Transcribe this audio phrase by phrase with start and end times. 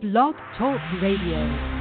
[0.00, 1.77] Blog Talk Radio.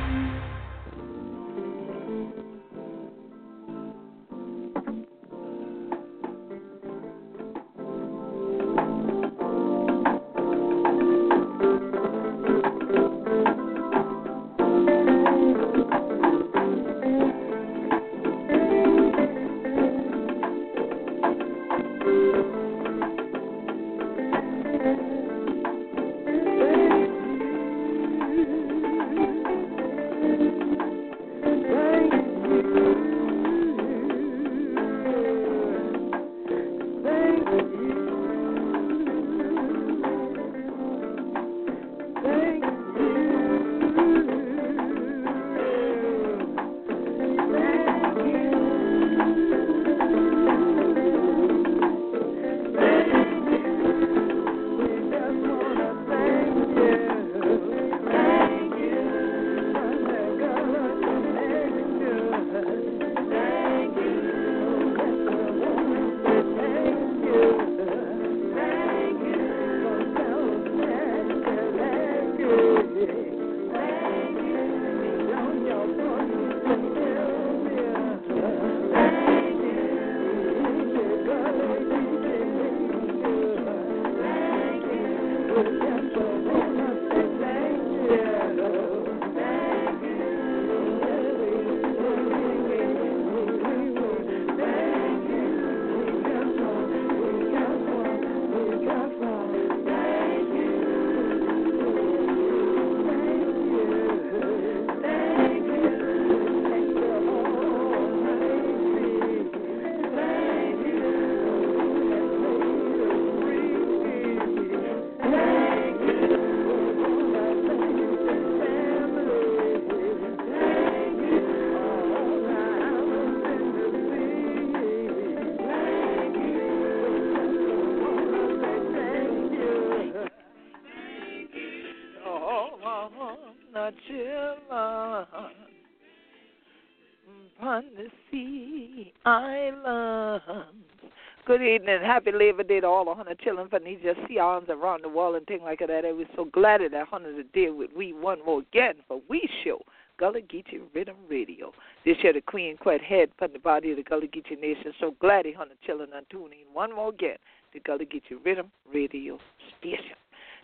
[141.46, 142.00] Good evening.
[142.02, 145.10] Happy Labor Day to all the hundred children from these just see arms around the
[145.10, 146.06] world and things like that.
[146.06, 149.50] I we're so glad that hundred to deal with we one more again for we
[149.66, 149.82] show.
[150.18, 151.74] Gullah Geechee Riddim Radio.
[152.06, 154.94] This year the Queen Quet head from the body of the Gullah Geechee Nation.
[155.02, 157.36] So glad the hundred children are tuning in one more again
[157.74, 159.38] to Gullah Geechee Riddim Radio
[159.80, 160.16] Station.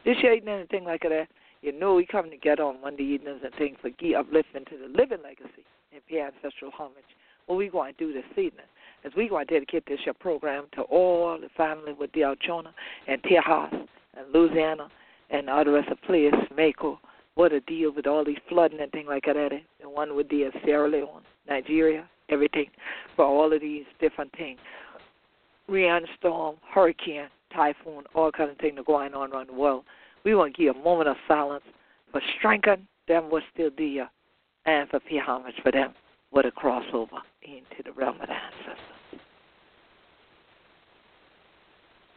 [0.06, 1.28] This year ain't anything like that.
[1.62, 4.88] You know we come together on Monday evenings and things for key uplifting to the
[4.98, 7.04] living legacy and pay ancestral homage.
[7.48, 8.66] What we going to do this evening
[9.06, 12.74] as we going to dedicate this your program to all the family with the Alchona
[13.08, 14.90] and Tejas and Louisiana
[15.30, 17.00] and all the rest of place, Mako.
[17.36, 19.50] What a deal with all these flooding and things like that.
[19.82, 22.68] The one with the Sierra Leone, Nigeria, everything
[23.16, 24.60] for all of these different things.
[25.70, 29.84] Rian storm, hurricane, typhoon, all kind of things are going on around the world.
[30.24, 31.64] We want to give a moment of silence
[32.12, 34.10] for strengthening them what's still there
[34.66, 35.94] and for pay homage for them.
[36.34, 39.22] What a crossover into the realm of the ancestors.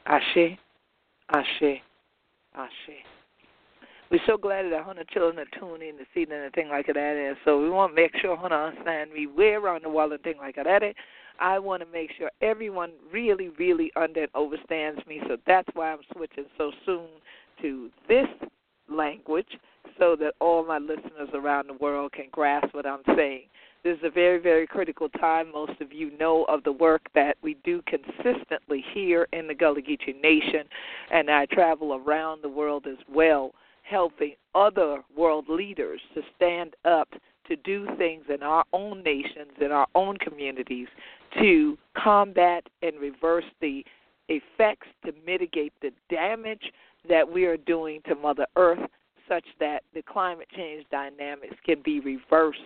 [0.07, 0.59] Ashe,
[1.29, 1.83] Ashe,
[2.55, 2.97] Ashe.
[4.11, 6.97] We're so glad that our children are tuning in to see anything like that.
[6.97, 10.23] And so we want to make sure Hunter understand me where around the world and
[10.23, 10.83] things like that.
[11.39, 15.21] I want to make sure everyone really, really under and understands me.
[15.29, 17.09] So that's why I'm switching so soon
[17.61, 18.29] to this
[18.91, 19.59] language
[19.99, 23.43] so that all my listeners around the world can grasp what I'm saying.
[23.87, 25.53] This is a very, very critical time.
[25.53, 29.81] Most of you know of the work that we do consistently here in the Gullah
[29.81, 30.67] Geechee Nation,
[31.13, 33.53] and I travel around the world as well,
[33.85, 37.11] helping other world leaders to stand up
[37.47, 40.89] to do things in our own nations, in our own communities,
[41.39, 43.85] to combat and reverse the
[44.29, 46.73] effects, to mitigate the damage
[47.09, 48.81] that we are doing to Mother Earth
[49.29, 52.61] such that the climate change dynamics can be reversed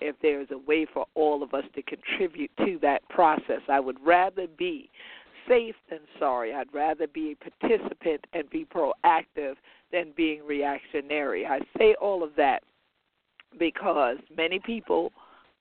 [0.00, 3.60] if there's a way for all of us to contribute to that process.
[3.68, 4.90] I would rather be
[5.48, 6.54] safe than sorry.
[6.54, 9.54] I'd rather be a participant and be proactive
[9.92, 11.46] than being reactionary.
[11.46, 12.62] I say all of that
[13.58, 15.12] because many people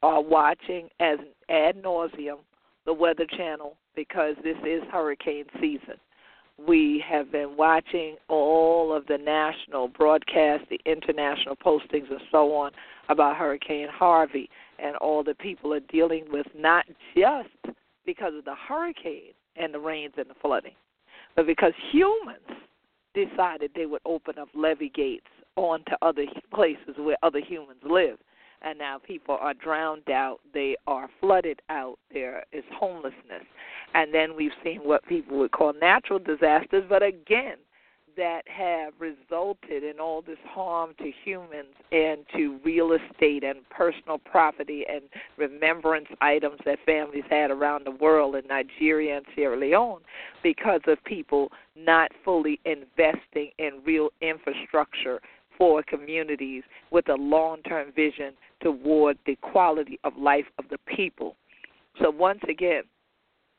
[0.03, 1.17] are watching as
[1.49, 2.37] ad nauseum
[2.85, 5.95] the Weather Channel because this is hurricane season
[6.67, 12.71] we have been watching all of the national broadcasts, the international postings, and so on
[13.09, 16.85] about Hurricane Harvey and all the people are dealing with, not
[17.15, 17.75] just
[18.05, 20.73] because of the hurricane and the rains and the flooding,
[21.35, 22.39] but because humans
[23.13, 28.17] decided they would open up levee gates onto other places where other humans live.
[28.61, 33.45] And now people are drowned out, they are flooded out, there is homelessness.
[33.93, 37.55] And then we've seen what people would call natural disasters, but again,
[38.19, 44.17] that have resulted in all this harm to humans and to real estate and personal
[44.17, 45.03] property and
[45.37, 50.01] remembrance items that families had around the world in Nigeria and Sierra Leone
[50.43, 55.21] because of people not fully investing in real infrastructure
[55.59, 61.35] for communities with a long term vision toward the quality of life of the people.
[62.01, 62.83] So, once again,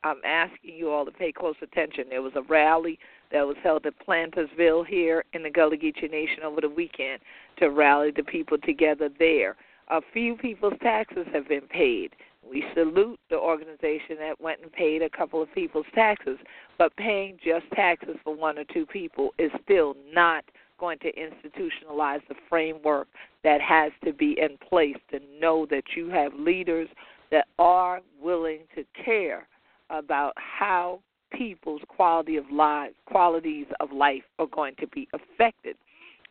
[0.02, 2.04] I'm asking you all to pay close attention.
[2.08, 2.98] There was a rally
[3.30, 7.20] that was held at Plantersville here in the Gullah Geechee Nation over the weekend
[7.58, 9.56] to rally the people together there.
[9.88, 12.14] A few people's taxes have been paid.
[12.48, 16.38] We salute the organization that went and paid a couple of people's taxes,
[16.78, 20.44] but paying just taxes for one or two people is still not
[20.80, 23.06] going to institutionalize the framework
[23.44, 26.88] that has to be in place to know that you have leaders
[27.30, 29.46] that are willing to care
[29.90, 31.00] about how
[31.32, 35.76] people's quality of life, qualities of life are going to be affected.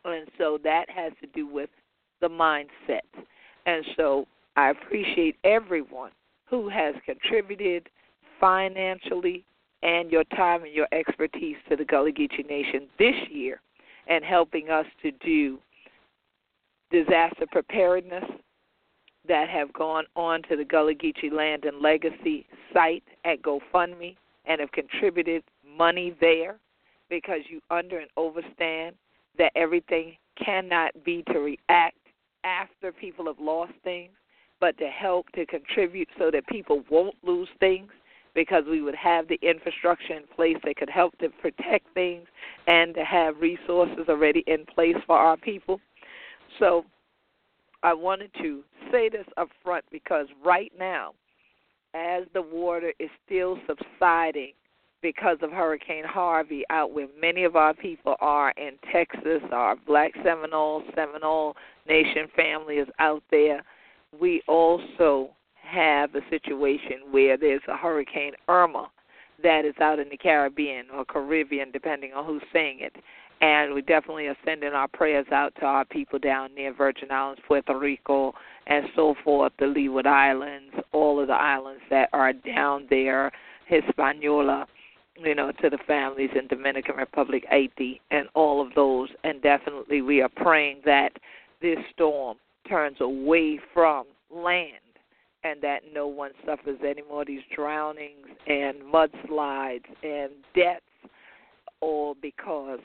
[0.04, 1.70] And so that has to do with
[2.20, 3.00] the mindset.
[3.66, 4.26] And so
[4.56, 6.10] I appreciate everyone
[6.46, 7.88] who has contributed
[8.40, 9.44] financially
[9.82, 13.60] and your time and your expertise to the Gullah Geechee Nation this year
[14.06, 15.58] and helping us to do
[16.90, 18.24] disaster preparedness
[19.28, 24.16] that have gone on to the Gullah Geechee Land and Legacy site at GoFundMe
[24.46, 25.44] and have contributed
[25.76, 26.56] money there
[27.08, 28.96] because you under and understand
[29.38, 31.96] that everything cannot be to react
[32.44, 34.10] after people have lost things,
[34.58, 37.90] but to help to contribute so that people won't lose things
[38.34, 42.26] because we would have the infrastructure in place that could help to protect things
[42.66, 45.80] and to have resources already in place for our people.
[46.58, 46.84] So
[47.82, 48.62] I wanted to
[48.92, 51.12] say this up front because right now
[51.94, 54.52] as the water is still subsiding
[55.02, 60.12] because of Hurricane Harvey out where many of our people are in Texas, our black
[60.22, 61.56] Seminole, Seminole
[61.88, 63.64] Nation family is out there.
[64.18, 65.30] We also
[65.70, 68.90] have a situation where there's a Hurricane Irma
[69.42, 72.94] that is out in the Caribbean or Caribbean, depending on who's saying it.
[73.40, 77.40] And we definitely are sending our prayers out to our people down near Virgin Islands,
[77.48, 78.34] Puerto Rico,
[78.66, 83.32] and so forth, the Leeward Islands, all of the islands that are down there,
[83.66, 84.66] Hispaniola,
[85.16, 89.08] you know, to the families in Dominican Republic, Haiti, and all of those.
[89.24, 91.12] And definitely we are praying that
[91.62, 92.36] this storm
[92.68, 94.89] turns away from land
[95.44, 100.84] and that no one suffers any more these drownings and mudslides and deaths,
[101.80, 102.80] all because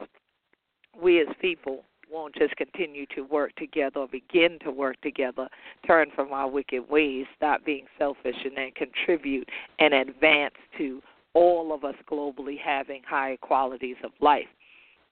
[1.01, 5.47] we as people won't just continue to work together or begin to work together,
[5.85, 9.49] turn from our wicked ways, stop being selfish, and then contribute
[9.79, 11.01] and advance to
[11.33, 14.47] all of us globally having higher qualities of life.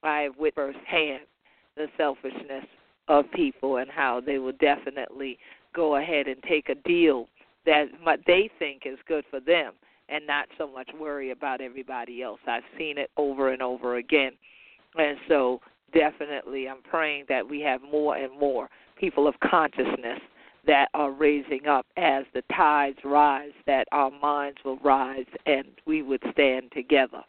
[0.02, 1.22] I have witnessed firsthand
[1.76, 2.64] the selfishness
[3.08, 5.38] of people and how they will definitely
[5.74, 7.28] go ahead and take a deal
[7.66, 9.72] that what they think is good for them
[10.08, 12.40] and not so much worry about everybody else.
[12.46, 14.32] I've seen it over and over again.
[14.96, 15.60] And so
[15.92, 18.68] definitely I'm praying that we have more and more
[18.98, 20.20] people of consciousness
[20.66, 26.02] that are raising up as the tides rise, that our minds will rise and we
[26.02, 27.22] would stand together.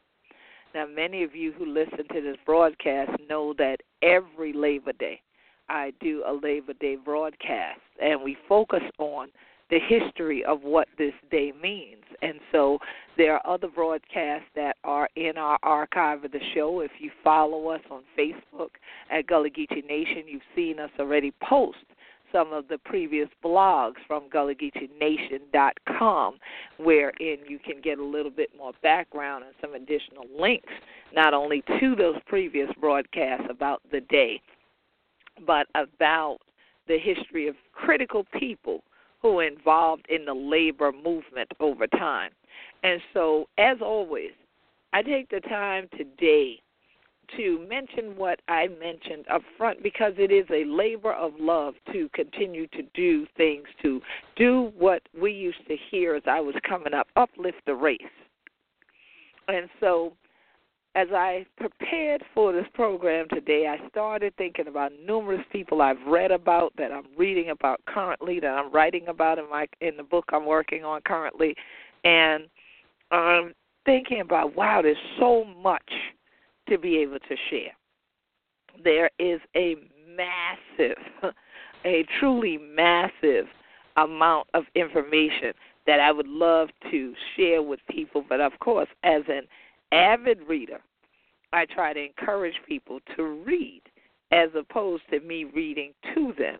[0.74, 5.22] Now, many of you who listen to this broadcast know that every Labor Day
[5.70, 9.30] I do a Labor Day broadcast, and we focus on
[9.70, 12.04] the history of what this day means.
[12.22, 12.80] And so
[13.18, 16.82] there are other broadcasts that are in our archive of the show.
[16.82, 18.70] If you follow us on Facebook
[19.12, 21.80] at Gullah Geechee Nation, you've seen us already post
[22.32, 26.40] some of the previous blogs from GullahGeecheeNation.com,
[26.80, 30.74] wherein you can get a little bit more background and some additional links,
[31.14, 34.42] not only to those previous broadcasts about the day,
[35.46, 36.40] but about
[36.88, 38.84] the history of critical people
[39.40, 42.32] involved in the labor movement over time.
[42.84, 44.32] And so, as always,
[44.94, 46.62] I take the time today
[47.36, 52.10] to mention what I mentioned up front because it is a labor of love to
[52.14, 54.00] continue to do things, to
[54.36, 58.00] do what we used to hear as I was coming up uplift the race.
[59.48, 60.14] And so,
[60.96, 66.32] as I prepared for this program today, I started thinking about numerous people I've read
[66.32, 70.26] about, that I'm reading about currently, that I'm writing about in my in the book
[70.32, 71.54] I'm working on currently,
[72.06, 72.46] and
[73.12, 73.54] I'm
[73.86, 75.92] thinking about wow, there's so much
[76.70, 77.76] to be able to share.
[78.82, 79.76] There is a
[80.16, 80.98] massive,
[81.86, 83.48] a truly massive
[83.98, 85.54] amount of information
[85.88, 88.24] that I would love to share with people.
[88.28, 89.44] But of course, as an
[89.96, 90.80] avid reader,
[91.54, 93.82] I try to encourage people to read
[94.32, 96.58] as opposed to me reading to them.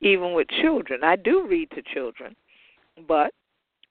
[0.00, 2.36] Even with children, I do read to children,
[3.08, 3.32] but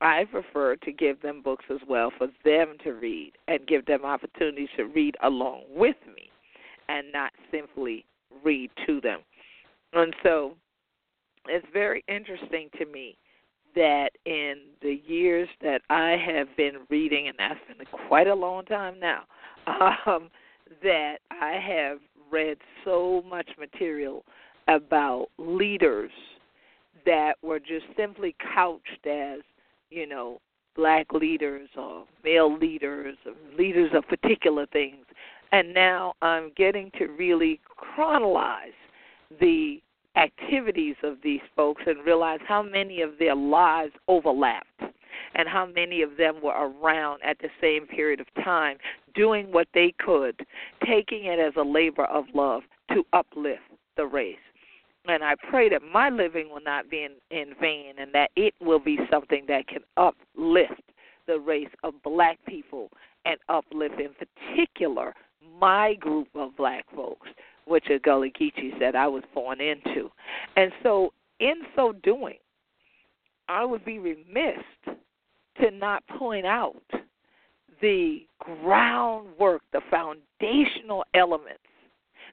[0.02, 4.06] I prefer to give them books as well for them to read and give them
[4.06, 6.30] opportunities to read along with me
[6.90, 8.06] and not simply
[8.44, 9.22] read to them.
[9.94, 10.56] And so
[11.48, 13.18] it's very interesting to me
[13.75, 18.65] that in the years that I have been reading, and that's been quite a long
[18.65, 19.24] time now,
[20.05, 20.29] um,
[20.84, 22.00] that I have
[22.32, 24.24] read so much material
[24.67, 26.12] about leaders
[27.05, 29.41] that were just simply couched as,
[29.89, 30.41] you know,
[30.75, 35.05] black leaders or male leaders or leaders of particular things.
[35.51, 38.72] And now I'm getting to really chronologize
[39.39, 39.82] the
[40.15, 44.81] activities of these folks and realize how many of their lives overlapped
[45.36, 48.77] and how many of them were around at the same period of time
[49.13, 50.45] doing what they could,
[50.86, 53.62] taking it as a labor of love to uplift
[53.98, 54.38] the race.
[55.07, 58.53] And I pray that my living will not be in, in vain and that it
[58.60, 60.81] will be something that can uplift
[61.27, 62.89] the race of black people
[63.25, 65.13] and uplift, in particular,
[65.60, 67.27] my group of black folks
[67.65, 70.12] which a Gullah Geechee said I was born into.
[70.55, 72.38] And so, in so doing,
[73.48, 76.81] I would be remiss to not point out
[77.81, 81.60] the groundwork, the foundational elements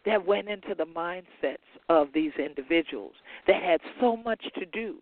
[0.04, 1.56] that went into the mindsets
[1.88, 3.14] of these individuals
[3.46, 4.96] that had so much to do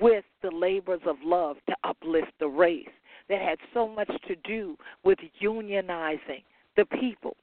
[0.00, 2.88] with the labors of love to uplift the race,
[3.28, 6.42] that had so much to do with unionizing
[6.76, 7.36] the people.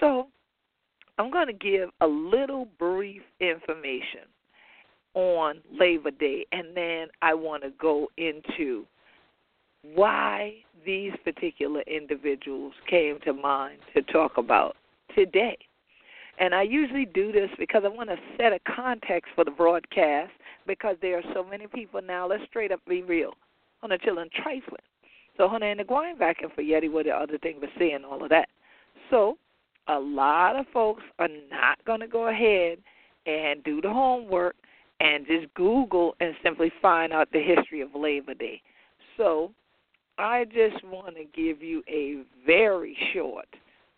[0.00, 0.28] So,
[1.18, 4.22] I'm going to give a little brief information
[5.14, 8.86] on Labor Day, and then I want to go into
[9.94, 10.54] why
[10.86, 14.76] these particular individuals came to mind to talk about
[15.14, 15.58] today.
[16.38, 20.30] And I usually do this because I want to set a context for the broadcast
[20.68, 22.28] because there are so many people now.
[22.28, 23.32] Let's straight up be real.
[23.82, 24.82] On the children trifling.
[25.36, 28.04] So Hunter and the going back and for Yeti what the other thing was saying,
[28.08, 28.48] all of that.
[29.10, 29.36] So
[29.88, 32.78] a lot of folks are not going to go ahead
[33.26, 34.56] and do the homework
[35.00, 38.60] and just Google and simply find out the history of Labor Day.
[39.16, 39.52] So
[40.18, 43.48] I just want to give you a very short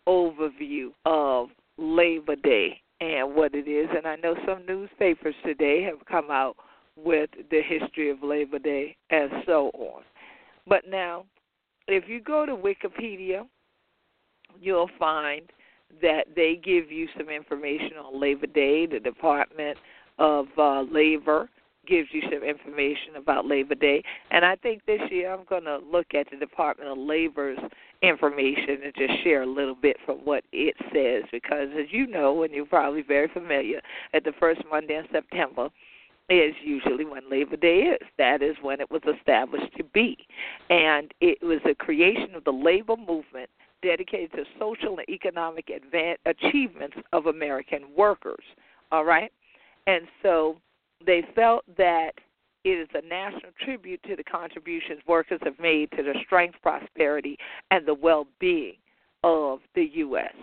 [0.07, 3.89] overview of Labor Day and what it is.
[3.95, 6.55] And I know some newspapers today have come out
[6.95, 10.03] with the history of Labor Day and so on.
[10.67, 11.25] But now,
[11.87, 13.47] if you go to Wikipedia,
[14.59, 15.41] you'll find
[16.01, 18.85] that they give you some information on Labor Day.
[18.85, 19.77] The Department
[20.19, 21.49] of uh, Labor
[21.87, 24.03] gives you some information about Labor Day.
[24.29, 27.57] And I think this year I'm going to look at the Department of Labor's
[28.01, 32.43] information and just share a little bit from what it says because, as you know,
[32.43, 33.81] and you're probably very familiar,
[34.13, 35.69] at the first Monday in September,
[36.29, 38.07] is usually when Labor Day is.
[38.17, 40.17] That is when it was established to be.
[40.69, 43.49] And it was the creation of the labor movement
[43.81, 48.43] dedicated to social and economic advan- achievements of American workers.
[48.91, 49.31] All right?
[49.87, 50.57] And so
[51.05, 52.11] they felt that
[52.63, 57.37] it is a national tribute to the contributions workers have made to the strength, prosperity,
[57.71, 58.75] and the well being
[59.23, 60.33] of the U.S.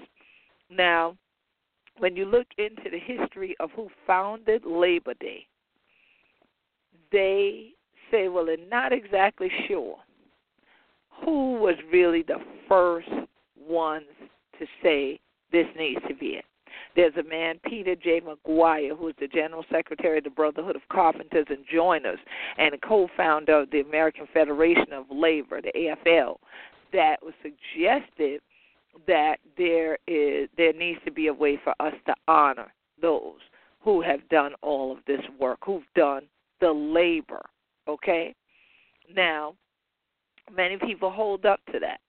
[0.70, 1.16] Now,
[1.98, 5.46] when you look into the history of who founded Labor Day,
[7.12, 7.70] they
[8.10, 9.96] say, well, they're not exactly sure
[11.24, 13.08] who was really the first
[13.58, 14.06] ones
[14.58, 15.20] to say
[15.52, 16.44] this needs to be it.
[16.96, 18.20] There's a man, Peter J.
[18.20, 22.18] McGuire, who is the General Secretary of the Brotherhood of Carpenters and Joiners
[22.56, 26.36] and a co founder of the American Federation of Labor, the AFL,
[26.92, 28.40] that was suggested
[29.06, 33.38] that there is there needs to be a way for us to honor those
[33.80, 36.22] who have done all of this work, who've done
[36.60, 37.42] the labor.
[37.86, 38.34] Okay?
[39.14, 39.54] Now,
[40.54, 42.00] many people hold up to that.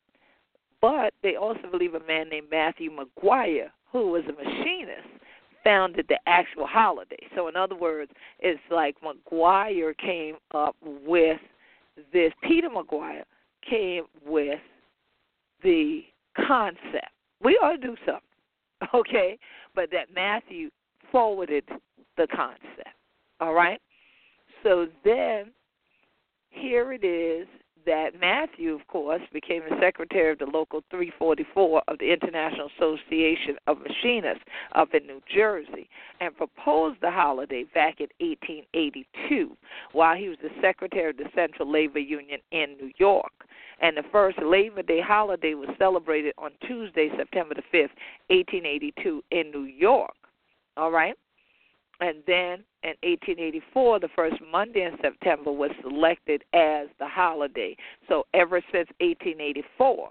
[0.82, 5.08] But they also believe a man named Matthew McGuire, who was a machinist,
[5.64, 7.20] founded the actual holiday.
[7.36, 11.40] So, in other words, it's like McGuire came up with
[12.14, 13.24] this, Peter McGuire
[13.70, 14.60] came with
[15.64, 16.04] the
[16.48, 17.12] concept.
[17.44, 18.22] We ought to do something,
[18.94, 19.38] okay?
[19.76, 20.70] But that Matthew
[21.12, 21.66] forwarded
[22.18, 22.96] the concept,
[23.42, 23.82] all right?
[24.64, 25.52] So then
[26.50, 27.48] here it is
[27.86, 33.56] that Matthew, of course, became the secretary of the local 344 of the International Association
[33.68, 34.44] of Machinists
[34.76, 39.56] up in New Jersey and proposed the holiday back in 1882
[39.92, 43.32] while he was the secretary of the Central Labor Union in New York.
[43.82, 47.96] And the first Labor Day holiday was celebrated on Tuesday, September the 5th,
[48.28, 50.16] 1882, in New York.
[50.76, 51.16] All right?
[52.02, 57.76] And then in 1884, the first Monday in September was selected as the holiday.
[58.08, 60.10] So ever since 1884,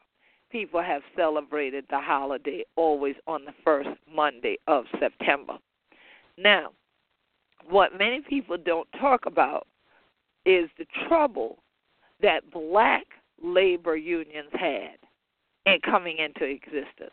[0.50, 5.54] people have celebrated the holiday always on the first Monday of September.
[6.37, 6.71] Now,
[7.68, 9.66] what many people don't talk about
[10.45, 11.59] is the trouble
[12.21, 13.07] that black
[13.42, 14.97] labor unions had
[15.66, 17.12] in coming into existence.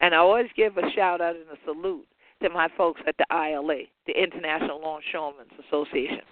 [0.00, 2.06] And I always give a shout out and a salute
[2.42, 6.22] to my folks at the ILA, the International Longshoremen's Association,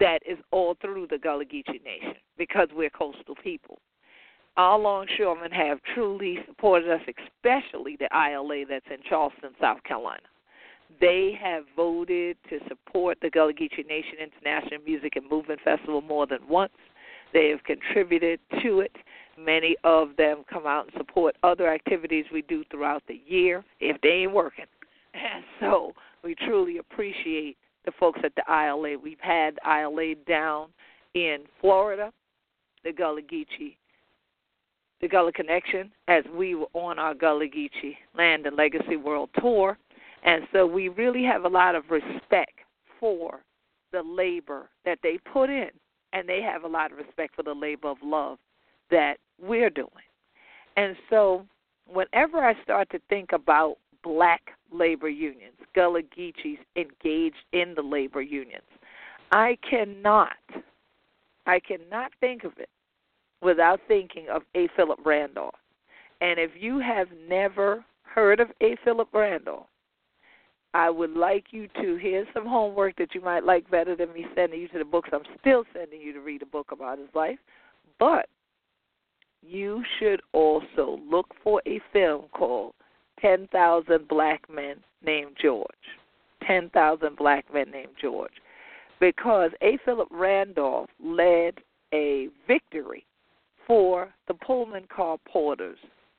[0.00, 3.78] that is all through the Gullah Geechee Nation because we're coastal people.
[4.56, 10.20] Our longshoremen have truly supported us, especially the ILA that's in Charleston, South Carolina.
[11.00, 16.26] They have voted to support the Gullah Geechee Nation International Music and Movement Festival more
[16.26, 16.72] than once.
[17.32, 18.94] They have contributed to it.
[19.38, 23.98] Many of them come out and support other activities we do throughout the year if
[24.02, 24.66] they ain't working.
[25.14, 25.92] And so
[26.22, 28.98] we truly appreciate the folks at the ILA.
[28.98, 30.68] We've had ILA down
[31.14, 32.12] in Florida,
[32.84, 33.76] the Gullah Geechee,
[35.00, 39.76] the Gullah Connection, as we were on our Gullah Geechee Land and Legacy World Tour.
[40.24, 42.60] And so we really have a lot of respect
[43.00, 43.40] for
[43.90, 45.70] the labor that they put in,
[46.12, 48.38] and they have a lot of respect for the labor of love
[48.90, 49.88] that we're doing.
[50.76, 51.44] And so
[51.92, 58.22] whenever I start to think about black labor unions, Gullah Geechees engaged in the labor
[58.22, 58.62] unions.
[59.30, 60.36] I cannot,
[61.46, 62.68] I cannot think of it
[63.40, 64.68] without thinking of A.
[64.76, 65.54] Philip Randolph.
[66.20, 68.76] And if you have never heard of A.
[68.84, 69.66] Philip Randolph,
[70.74, 74.26] I would like you to here's some homework that you might like better than me
[74.34, 75.10] sending you to the books.
[75.12, 77.38] I'm still sending you to read a book about his life,
[77.98, 78.26] but
[79.42, 82.74] you should also look for a film called
[83.22, 85.66] 10,000 black men named George.
[86.46, 88.32] 10,000 black men named George.
[89.00, 89.78] Because A.
[89.84, 91.54] Philip Randolph led
[91.94, 93.06] a victory
[93.66, 95.78] for the Pullman Car Porters,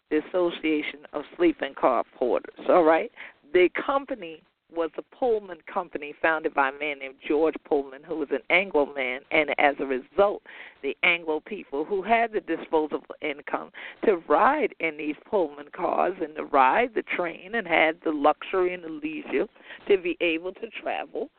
[0.10, 2.56] the Association of Sleeping Car Porters.
[2.70, 3.12] All right?
[3.52, 4.42] The company
[4.75, 8.93] was a Pullman company founded by a man named George Pullman, who was an Anglo
[8.93, 10.41] man, and as a result,
[10.81, 13.71] the Anglo people who had the disposable income
[14.05, 18.73] to ride in these Pullman cars and to ride the train and had the luxury
[18.73, 19.47] and the leisure
[19.88, 21.29] to be able to travel,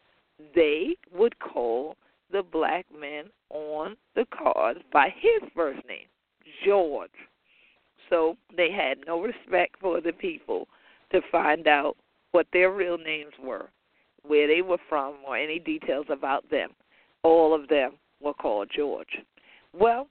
[0.55, 1.97] they would call
[2.31, 6.07] the black men on the cars by his first name,
[6.65, 7.11] George.
[8.11, 10.69] So they had no respect for the people
[11.13, 11.97] to find out
[12.35, 13.71] what their real names were,
[14.27, 16.71] where they were from, or any details about them.
[17.23, 19.21] All of them were called George.
[19.73, 20.09] Well,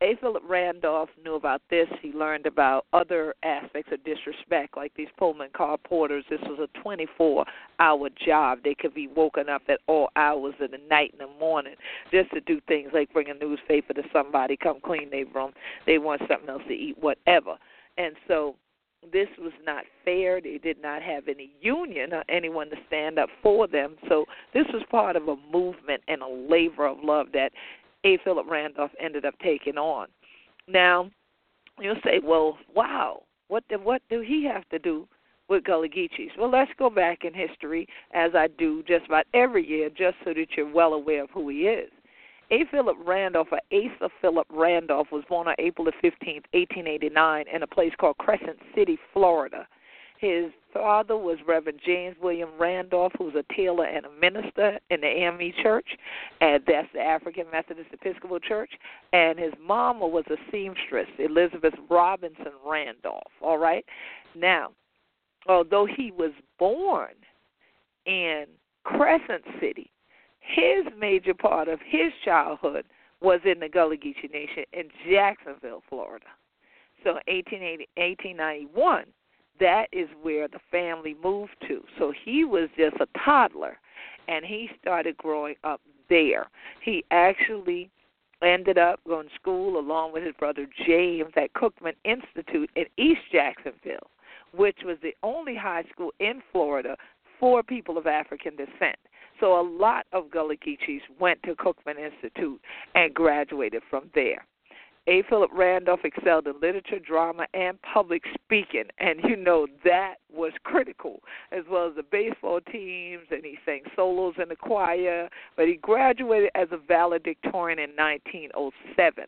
[0.00, 0.16] A.
[0.22, 1.86] Philip Randolph knew about this.
[2.00, 6.24] He learned about other aspects of disrespect, like these Pullman car porters.
[6.30, 7.44] This was a 24
[7.78, 8.60] hour job.
[8.64, 11.74] They could be woken up at all hours of the night and the morning
[12.10, 15.52] just to do things like bring a newspaper to somebody, come clean their room.
[15.84, 17.56] They want something else to eat, whatever.
[17.98, 18.56] And so
[19.12, 20.40] this was not fair.
[20.40, 23.96] They did not have any union or anyone to stand up for them.
[24.08, 27.52] So this was part of a movement and a labor of love that
[28.04, 28.18] A.
[28.24, 30.08] Philip Randolph ended up taking on.
[30.68, 31.10] Now,
[31.78, 35.06] you'll say, well, wow, what the, what do he have to do
[35.48, 36.36] with Gullah Geechees?
[36.36, 40.34] Well, let's go back in history, as I do just about every year, just so
[40.34, 41.90] that you're well aware of who he is.
[42.50, 42.64] A.
[42.70, 47.92] Philip Randolph, or Asa Philip Randolph, was born on April 15th, 1889, in a place
[47.98, 49.66] called Crescent City, Florida.
[50.18, 55.00] His father was Reverend James William Randolph, who was a tailor and a minister in
[55.00, 55.86] the AME Church,
[56.40, 58.70] and that's the African Methodist Episcopal Church.
[59.12, 63.30] And his mama was a seamstress, Elizabeth Robinson Randolph.
[63.42, 63.84] All right.
[64.34, 64.70] Now,
[65.48, 67.14] although he was born
[68.06, 68.46] in
[68.84, 69.90] Crescent City,
[70.46, 72.84] his major part of his childhood
[73.20, 76.26] was in the Gullah Geechee Nation in Jacksonville, Florida.
[77.02, 79.04] So 1880, 1891,
[79.58, 81.82] that is where the family moved to.
[81.98, 83.78] So he was just a toddler,
[84.28, 86.46] and he started growing up there.
[86.82, 87.90] He actually
[88.42, 93.22] ended up going to school along with his brother James at Cookman Institute in East
[93.32, 94.10] Jacksonville,
[94.52, 96.96] which was the only high school in Florida
[97.40, 98.96] for people of African descent.
[99.40, 102.60] So a lot of Gullah Geechees went to Cookman Institute
[102.94, 104.44] and graduated from there.
[105.08, 105.22] A.
[105.28, 111.20] Philip Randolph excelled in literature, drama, and public speaking, and you know that was critical,
[111.52, 115.28] as well as the baseball teams, and he sang solos in the choir.
[115.56, 119.26] But he graduated as a valedictorian in 1907.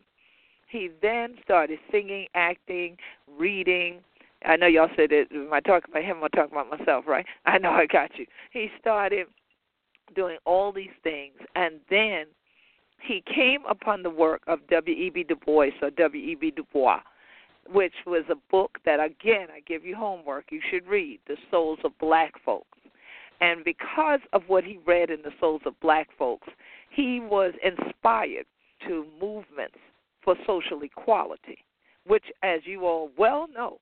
[0.67, 2.97] He then started singing, acting,
[3.37, 4.01] reading.
[4.45, 5.29] I know y'all said it.
[5.31, 6.17] Am I talking about him?
[6.17, 7.05] Am I talking about myself?
[7.07, 7.25] Right?
[7.45, 8.25] I know I got you.
[8.51, 9.27] He started
[10.15, 12.25] doing all these things, and then
[13.01, 15.23] he came upon the work of W.E.B.
[15.23, 16.51] Du Bois or W.E.B.
[16.51, 16.99] Du Bois,
[17.71, 21.79] which was a book that, again, I give you homework, you should read The Souls
[21.83, 22.77] of Black Folks.
[23.41, 26.49] And because of what he read in The Souls of Black Folks,
[26.89, 28.45] he was inspired
[28.87, 29.77] to movements
[30.23, 31.59] for social equality,
[32.05, 33.79] which, as you all well know,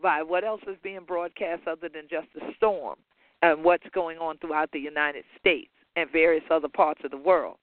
[0.00, 2.96] by what else is being broadcast other than just the storm
[3.42, 7.56] and what's going on throughout the United States and various other parts of the world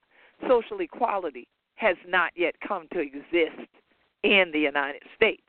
[0.47, 3.69] social equality has not yet come to exist
[4.23, 5.43] in the United States.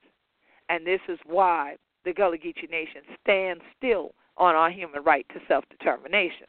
[0.69, 5.41] And this is why the Gullah Geechee Nation stands still on our human right to
[5.49, 6.47] self determination.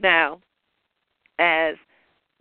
[0.00, 0.40] Now,
[1.38, 1.76] as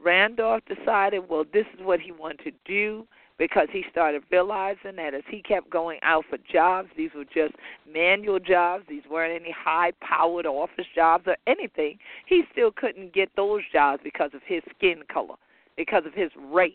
[0.03, 5.13] Randolph decided, well, this is what he wanted to do because he started realizing that
[5.13, 7.53] as he kept going out for jobs, these were just
[7.91, 13.29] manual jobs, these weren't any high powered office jobs or anything, he still couldn't get
[13.35, 15.35] those jobs because of his skin color,
[15.75, 16.71] because of his race.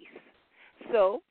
[0.93, 1.23] So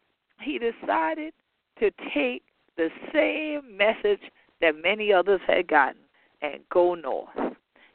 [0.41, 1.33] he decided
[1.79, 2.43] to take
[2.77, 4.21] the same message
[4.59, 6.01] that many others had gotten
[6.41, 7.29] and go north.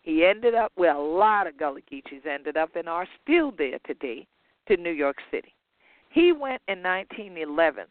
[0.03, 3.79] He ended up where a lot of Gullah Geechees ended up and are still there
[3.87, 4.27] today
[4.68, 5.56] to New York City.
[6.11, 7.85] He went in 1911,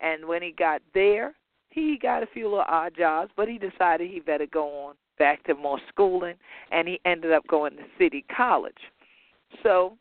[0.00, 1.34] and when he got there,
[1.70, 5.44] he got a few little odd jobs, but he decided he better go on back
[5.44, 6.34] to more schooling,
[6.72, 8.74] and he ended up going to City College.
[9.62, 9.96] So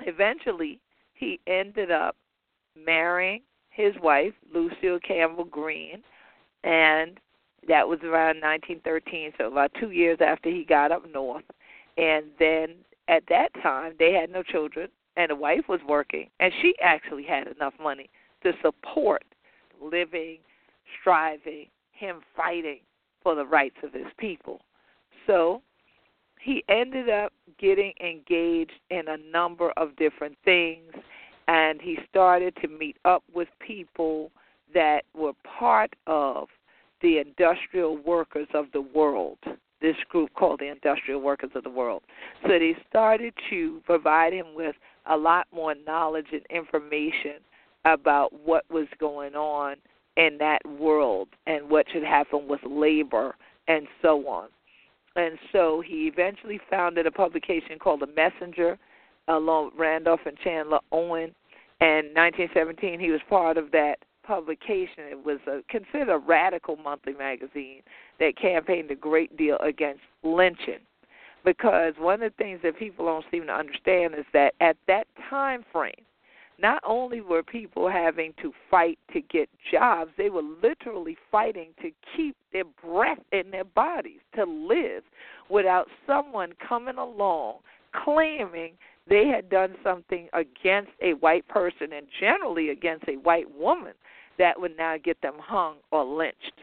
[0.00, 0.78] eventually,
[1.14, 2.16] he ended up
[2.76, 6.02] marrying his wife, Lucille Campbell Green,
[6.64, 7.18] and
[7.68, 11.44] that was around 1913, so about two years after he got up north.
[11.96, 12.74] And then
[13.08, 17.24] at that time, they had no children, and the wife was working, and she actually
[17.24, 18.10] had enough money
[18.42, 19.24] to support
[19.80, 20.38] living,
[21.00, 22.80] striving, him fighting
[23.22, 24.60] for the rights of his people.
[25.26, 25.62] So
[26.40, 30.92] he ended up getting engaged in a number of different things,
[31.48, 34.30] and he started to meet up with people
[34.74, 36.48] that were part of
[37.02, 39.38] the industrial workers of the world
[39.80, 42.02] this group called the Industrial Workers of the World.
[42.42, 44.74] So they started to provide him with
[45.08, 47.40] a lot more knowledge and information
[47.84, 49.76] about what was going on
[50.16, 53.36] in that world and what should happen with labor
[53.68, 54.48] and so on.
[55.14, 58.78] And so he eventually founded a publication called The Messenger
[59.28, 61.34] along with Randolph and Chandler Owen.
[61.80, 65.04] And 1917, he was part of that publication.
[65.10, 67.82] It was a, considered a radical monthly magazine
[68.18, 70.80] that campaigned a great deal against lynching.
[71.46, 75.06] Because one of the things that people don't seem to understand is that at that
[75.30, 75.92] time frame,
[76.58, 81.90] not only were people having to fight to get jobs, they were literally fighting to
[82.16, 85.04] keep their breath in their bodies, to live
[85.48, 87.58] without someone coming along
[88.04, 88.72] claiming
[89.08, 93.92] they had done something against a white person and generally against a white woman
[94.38, 96.60] that would now get them hung or lynched.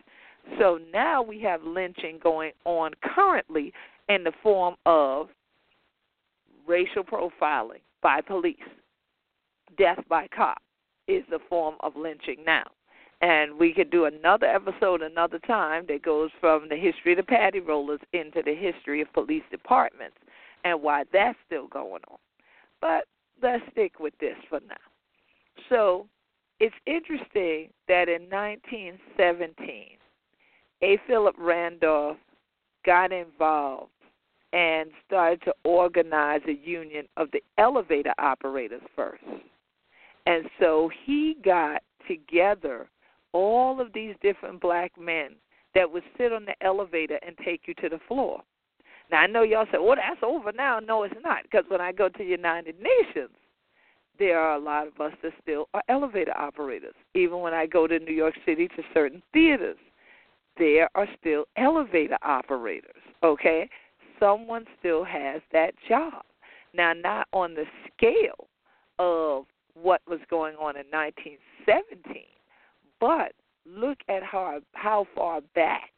[0.59, 3.73] So now we have lynching going on currently
[4.09, 5.29] in the form of
[6.67, 8.57] racial profiling by police.
[9.77, 10.61] Death by cop
[11.07, 12.63] is the form of lynching now.
[13.21, 17.23] And we could do another episode another time that goes from the history of the
[17.23, 20.17] patty rollers into the history of police departments
[20.65, 22.17] and why that's still going on.
[22.81, 23.05] But
[23.41, 24.75] let's stick with this for now.
[25.69, 26.07] So
[26.59, 29.97] it's interesting that in 1917,
[30.81, 30.99] A.
[31.07, 32.17] Philip Randolph
[32.85, 33.91] got involved
[34.53, 39.23] and started to organize a union of the elevator operators first.
[40.25, 42.87] And so he got together
[43.33, 45.31] all of these different black men
[45.73, 48.43] that would sit on the elevator and take you to the floor.
[49.11, 51.91] Now I know y'all say, "Well, that's over now." No, it's not, because when I
[51.91, 53.35] go to the United Nations,
[54.19, 56.93] there are a lot of us that still are elevator operators.
[57.15, 59.77] Even when I go to New York City to certain theaters,
[60.57, 63.01] there are still elevator operators.
[63.23, 63.69] Okay?
[64.19, 66.23] Someone still has that job.
[66.73, 68.47] Now, not on the scale
[68.99, 72.23] of what was going on in 1917,
[72.99, 73.33] but
[73.65, 75.89] look at how how far back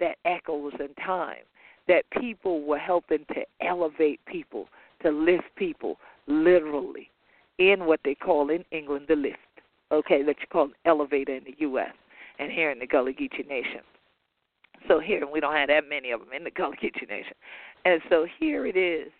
[0.00, 1.44] that echoes in time
[1.88, 4.68] that people were helping to elevate people,
[5.02, 7.10] to lift people literally
[7.58, 9.38] in what they call in England the lift.
[9.90, 11.92] okay, that you call an elevator in the U.S.
[12.38, 13.80] and here in the Gullah Geechee Nation.
[14.86, 17.34] So here, we don't have that many of them in the Gullah Geechee Nation.
[17.84, 19.10] And so here it is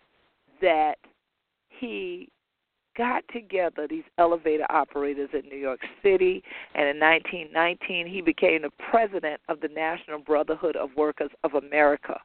[0.61, 0.95] that
[1.69, 2.29] he
[2.97, 6.43] got together these elevator operators in New York City,
[6.75, 12.19] and in 1919 he became the president of the National Brotherhood of Workers of America,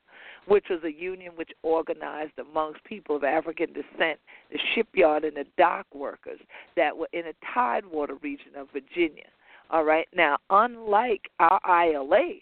[0.48, 4.18] which was a union which organized amongst people of African descent
[4.50, 6.40] the shipyard and the dock workers
[6.76, 9.28] that were in a tidewater region of Virginia.
[9.70, 12.40] All right, now unlike our ILA,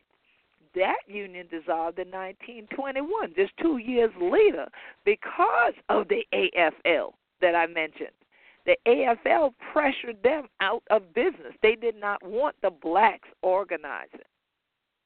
[0.74, 4.66] that union dissolved in 1921, just two years later,
[5.04, 8.10] because of the AFL that I mentioned.
[8.64, 11.52] The AFL pressured them out of business.
[11.62, 14.20] They did not want the blacks organizing.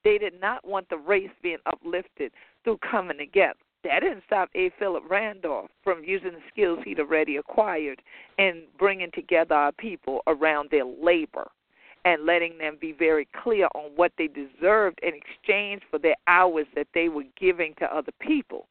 [0.05, 3.59] They did not want the race being uplifted through coming together.
[3.83, 4.71] That didn't stop A.
[4.79, 8.03] Philip Randolph from using the skills he'd already acquired
[8.39, 11.49] and bringing together our people around their labor
[12.07, 16.67] and letting them be very clear on what they deserved in exchange for their hours
[16.77, 18.69] that they were giving to other people.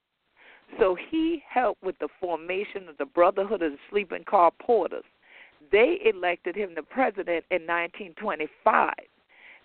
[0.80, 5.04] So he helped with the formation of the Brotherhood of the Sleeping Car Porters.
[5.70, 8.94] They elected him the president in 1925.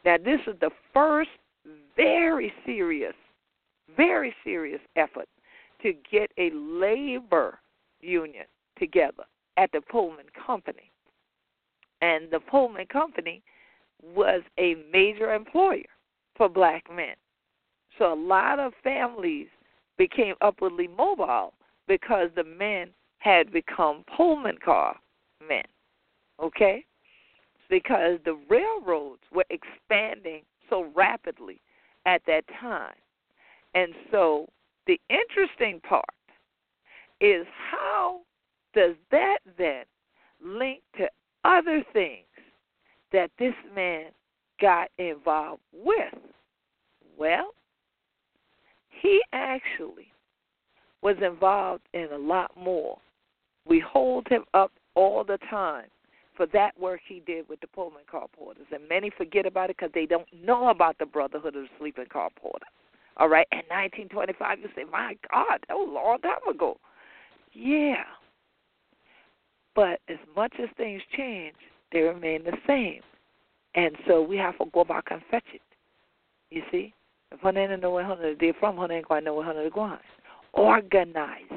[0.04, 1.30] Now, this is the first
[1.96, 3.14] very serious,
[3.96, 5.28] very serious effort
[5.82, 7.60] to get a labor
[8.00, 8.46] union
[8.80, 9.24] together
[9.56, 10.90] at the Pullman Company.
[12.02, 13.42] And the Pullman Company
[14.02, 15.84] was a major employer
[16.36, 17.14] for black men.
[17.98, 19.48] So a lot of families
[19.98, 21.52] became upwardly mobile
[21.86, 24.96] because the men had become Pullman car
[25.46, 25.64] men.
[26.42, 26.84] Okay?
[27.68, 31.60] Because the railroads were expanding so rapidly
[32.06, 32.94] at that time.
[33.74, 34.48] And so
[34.86, 36.04] the interesting part
[37.20, 38.20] is how
[38.74, 39.84] does that then
[40.42, 41.08] link to
[41.44, 42.24] other things
[43.12, 44.06] that this man
[44.60, 46.14] got involved with?
[47.18, 47.54] Well,
[49.02, 50.08] he actually
[51.02, 52.98] was involved in a lot more.
[53.66, 55.86] We hold him up all the time
[56.36, 58.66] for that work he did with the Pullman car porters.
[58.72, 62.06] And many forget about it because they don't know about the Brotherhood of the Sleeping
[62.10, 62.66] Car Porter.
[63.16, 66.78] All right, in 1925, you say, my God, that was a long time ago.
[67.52, 68.04] Yeah.
[69.74, 71.56] But as much as things change,
[71.92, 73.00] they remain the same.
[73.74, 75.60] And so we have to go back and fetch it.
[76.50, 76.92] You see?
[77.32, 79.72] If one ain't know where hundred they're from, one ain't going to know where hundred
[79.72, 79.98] going.
[80.52, 81.48] Organizing.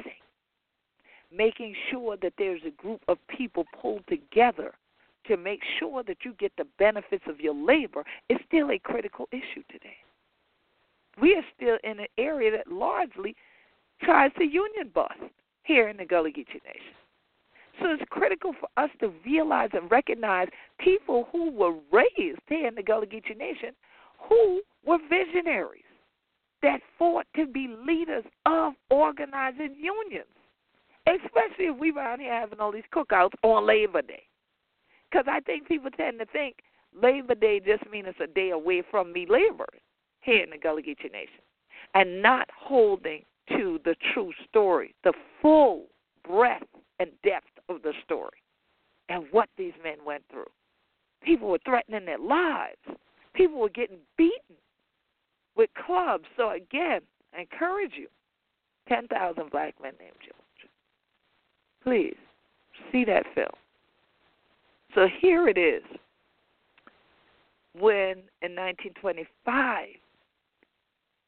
[1.35, 4.73] Making sure that there's a group of people pulled together
[5.25, 9.27] to make sure that you get the benefits of your labor is still a critical
[9.31, 9.95] issue today.
[11.19, 13.35] We are still in an area that largely
[14.01, 15.13] tries to union bust
[15.63, 16.93] here in the Gullah Geechee Nation.
[17.83, 20.47] So it's critical for us to realize and recognize
[20.79, 23.71] people who were raised here in the Gullah Geechee Nation
[24.29, 25.83] who were visionaries
[26.61, 30.31] that fought to be leaders of organizing unions,
[31.07, 34.23] especially if we around here having all these cookouts on Labor Day.
[35.11, 36.59] Because I think people tend to think
[36.95, 39.81] Labor Day just means it's a day away from me laboring
[40.21, 41.43] here in the Gullah Geechee Nation
[41.95, 45.87] and not holding to the true story, the full
[46.25, 46.63] breadth
[47.01, 48.41] and depth of the story
[49.09, 50.49] and what these men went through.
[51.23, 52.77] People were threatening their lives.
[53.33, 54.55] People were getting beaten
[55.55, 56.25] with clubs.
[56.37, 57.01] So again,
[57.35, 58.07] I encourage you.
[58.89, 60.69] Ten thousand black men named George.
[61.83, 62.17] Please
[62.91, 63.47] see that film.
[64.93, 65.83] So here it is.
[67.73, 69.87] When in 1925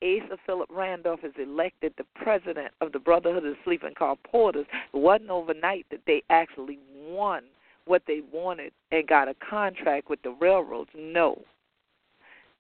[0.06, 4.68] Asa Philip Randolph is elected the president of the Brotherhood of the Sleeping Car Porters,
[4.94, 7.44] it wasn't overnight that they actually won
[7.86, 10.92] what they wanted and got a contract with the railroads.
[10.96, 11.42] No.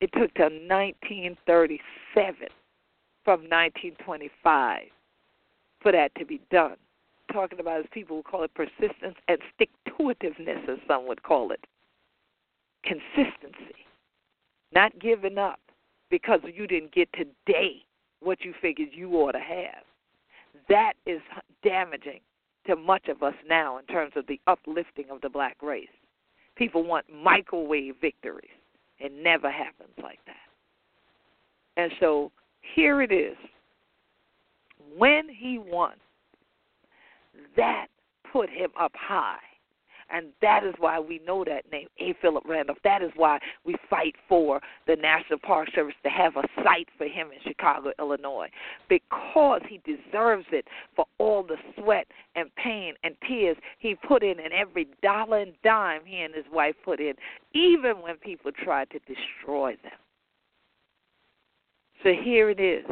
[0.01, 2.47] It took till 1937
[3.23, 4.81] from 1925
[5.81, 6.77] for that to be done.
[7.31, 11.23] Talking about as people would call it persistence and stick to itiveness, as some would
[11.23, 11.65] call it.
[12.83, 13.85] Consistency.
[14.73, 15.59] Not giving up
[16.15, 17.83] because you didn't get today
[18.21, 19.83] what you figured you ought to have.
[20.69, 21.19] That is
[21.61, 22.21] damaging
[22.67, 25.89] to much of us now in terms of the uplifting of the black race.
[26.55, 28.47] People want microwave victories.
[28.97, 30.35] It never happens like that.
[31.75, 33.35] And so here it is.
[34.97, 35.95] When he won,
[37.57, 37.87] that
[38.31, 39.35] put him up high.
[40.11, 42.13] And that is why we know that name, A.
[42.21, 42.77] Philip Randolph.
[42.83, 47.05] That is why we fight for the National Park Service to have a site for
[47.05, 48.49] him in Chicago, Illinois,
[48.87, 54.39] because he deserves it for all the sweat and pain and tears he put in
[54.39, 57.13] and every dollar and dime he and his wife put in,
[57.53, 59.91] even when people tried to destroy them.
[62.03, 62.85] So here it is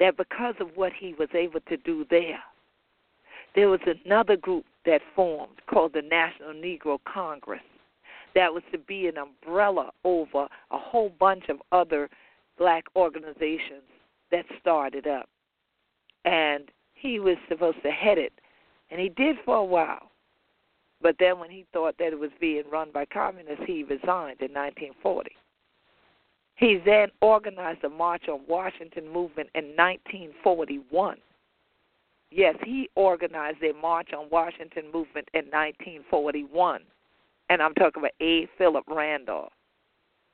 [0.00, 2.40] that because of what he was able to do there,
[3.54, 7.60] there was another group that formed called the National Negro Congress
[8.36, 12.08] that was to be an umbrella over a whole bunch of other
[12.58, 13.82] black organizations
[14.30, 15.28] that started up.
[16.26, 18.34] And he was supposed to head it,
[18.90, 20.10] and he did for a while.
[21.00, 24.52] But then when he thought that it was being run by communists, he resigned in
[24.52, 25.30] 1940.
[26.56, 31.16] He then organized the March on Washington movement in 1941.
[32.30, 36.82] Yes, he organized a March on Washington movement in 1941.
[37.48, 38.48] And I'm talking about A.
[38.58, 39.52] Philip Randolph,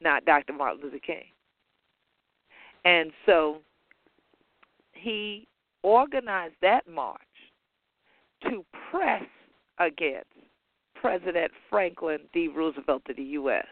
[0.00, 0.55] not Dr.
[0.55, 1.24] Martin Luther King.
[2.85, 3.59] And so
[4.92, 5.46] he
[5.83, 7.20] organized that march
[8.44, 9.24] to press
[9.78, 10.26] against
[10.94, 12.48] President Franklin D.
[12.48, 13.66] Roosevelt of the U.S.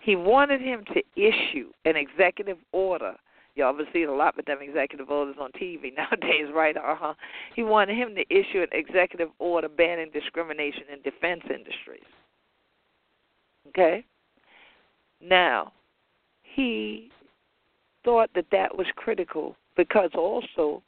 [0.00, 3.14] He wanted him to issue an executive order.
[3.58, 6.76] Y'all have seen a lot with them executive orders on TV nowadays, right?
[6.76, 7.14] Uh huh.
[7.54, 12.06] He wanted him to issue an executive order banning discrimination in defense industries.
[13.68, 14.04] Okay?
[15.20, 15.72] Now,
[16.42, 17.10] he
[18.04, 20.82] thought that that was critical because also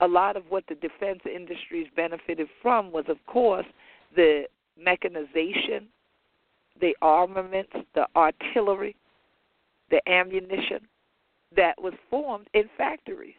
[0.00, 3.66] a lot of what the defense industries benefited from was, of course,
[4.16, 4.44] the
[4.76, 5.86] mechanization
[6.80, 8.96] the armaments, the artillery,
[9.90, 10.80] the ammunition
[11.56, 13.34] that was formed in factories.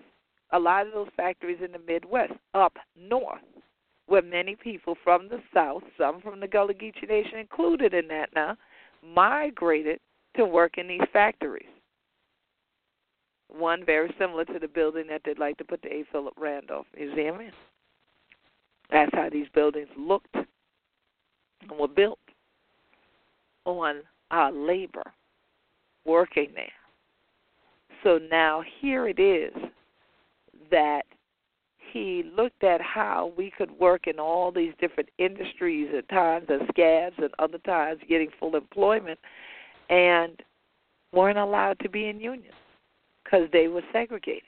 [0.52, 3.42] A lot of those factories in the Midwest, up north,
[4.08, 8.30] where many people from the South, some from the Gullah Geechee Nation included in that
[8.36, 8.56] now,
[9.04, 10.00] migrated
[10.36, 11.68] to work in these factories.
[13.50, 16.04] One very similar to the building that they'd like to put the A.
[16.12, 17.52] Philip Randolph Museum in.
[18.92, 22.20] That's how these buildings looked and were built
[23.66, 25.04] on our labor
[26.06, 26.66] working there.
[28.04, 29.54] So now here it is
[30.70, 31.04] that
[31.92, 36.68] he looked at how we could work in all these different industries at times as
[36.70, 39.20] scabs and other times getting full employment
[39.90, 40.42] and
[41.14, 42.56] weren't allowed to be in unions
[43.24, 44.44] because they were segregated.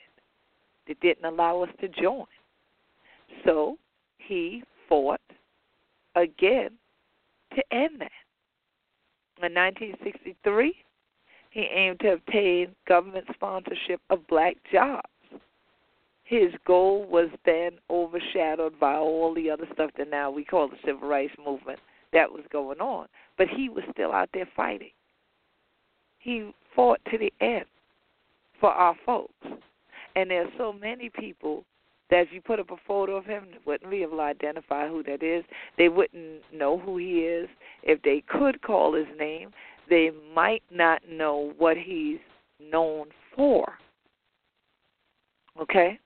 [0.88, 2.26] They didn't allow us to join.
[3.46, 3.78] So
[4.18, 5.22] he fought
[6.16, 6.72] again
[7.56, 8.12] to end that.
[9.44, 10.74] In 1963,
[11.56, 15.08] he aimed to obtain government sponsorship of black jobs.
[16.26, 20.76] His goal was then overshadowed by all the other stuff that now we call the
[20.86, 21.80] civil rights movement
[22.12, 23.08] that was going on.
[23.38, 24.90] But he was still out there fighting.
[26.20, 27.66] He fought to the end
[28.60, 29.34] for our folks.
[30.18, 31.64] And there's so many people
[32.10, 35.04] that if you put up a photo of him, wouldn't be able to identify who
[35.04, 35.46] that is.
[35.78, 37.48] They wouldn't know who he is.
[37.84, 39.52] If they could call his name,
[39.90, 42.20] they might not know what he's
[42.60, 43.78] known for.
[45.60, 46.00] Okay?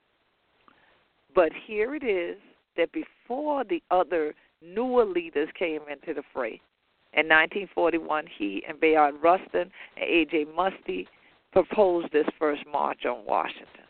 [1.34, 2.36] But here it is
[2.76, 6.60] that before the other newer leaders came into the fray,
[7.12, 10.46] in 1941, he and Bayard Rustin and A.J.
[10.56, 11.08] Muste
[11.52, 13.89] proposed this first march on Washington.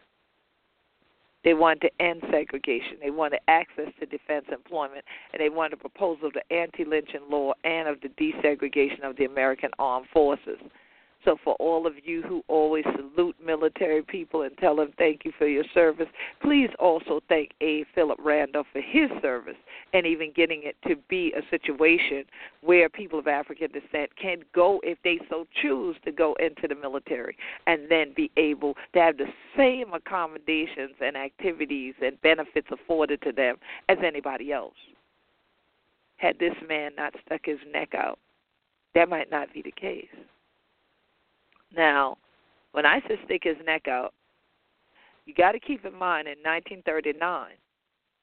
[1.43, 2.99] They wanted to end segregation.
[3.03, 7.55] They wanted access to defense employment, and they wanted a proposal of the anti-lynching law
[7.65, 10.59] and of the desegregation of the American armed forces.
[11.25, 15.33] So, for all of you who always salute military people and tell them thank you
[15.37, 16.07] for your service,
[16.43, 17.85] please also thank A.
[17.95, 19.57] Philip Randolph for his service
[19.93, 22.25] and even getting it to be a situation
[22.63, 26.75] where people of African descent can go, if they so choose, to go into the
[26.75, 33.21] military and then be able to have the same accommodations and activities and benefits afforded
[33.23, 33.57] to them
[33.91, 34.75] as anybody else.
[36.17, 38.19] Had this man not stuck his neck out,
[38.95, 40.07] that might not be the case.
[41.77, 42.17] Now,
[42.73, 44.13] when I say stick his neck out,
[45.27, 47.53] you got to keep in mind in 1939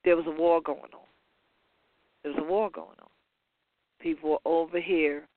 [0.08, 1.08] there was a war going on.
[2.24, 3.10] There was a war going on.
[4.00, 5.28] People were over here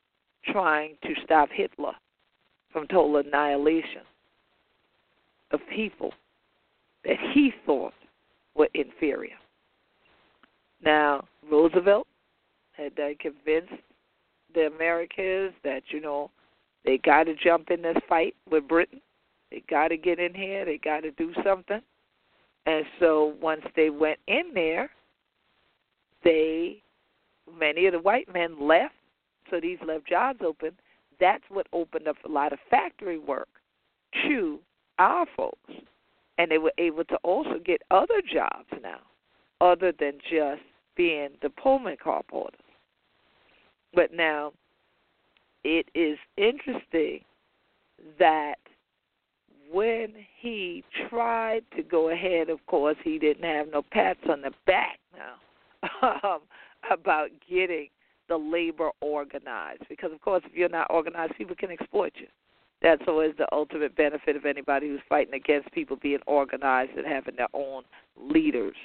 [0.45, 1.93] trying to stop Hitler
[2.73, 4.03] from total annihilation
[5.51, 6.13] of people
[7.05, 7.95] that he thought
[8.55, 9.37] were inferior.
[10.85, 12.07] Now, Roosevelt
[12.73, 13.83] had uh, convinced
[14.55, 16.31] the Americans that, you know,
[16.85, 19.01] they got to jump in this fight with Britain.
[19.51, 20.65] They got to get in here.
[20.65, 21.81] They got to do something.
[22.67, 24.91] And so once they went in there,
[26.23, 26.83] they
[27.59, 28.95] many of the white men left,
[29.51, 30.71] so these left jobs open.
[31.19, 33.49] That's what opened up a lot of factory work
[34.27, 34.59] to
[34.99, 35.73] our folks.
[36.39, 39.01] And they were able to also get other jobs now,
[39.61, 40.63] other than just
[40.97, 42.61] being the Pullman car porters.
[43.93, 44.53] But now,
[45.65, 47.21] it is interesting
[48.19, 48.57] that
[49.73, 54.51] when he tried to go ahead, of course, he didn't have no pats on the
[54.67, 56.41] back now um,
[56.91, 57.89] about getting
[58.29, 59.85] the labor organized.
[59.89, 62.27] Because, of course, if you're not organized, people can exploit you.
[62.83, 67.37] That's always the ultimate benefit of anybody who's fighting against people being organized and having
[67.37, 67.83] their own
[68.17, 68.77] leaders.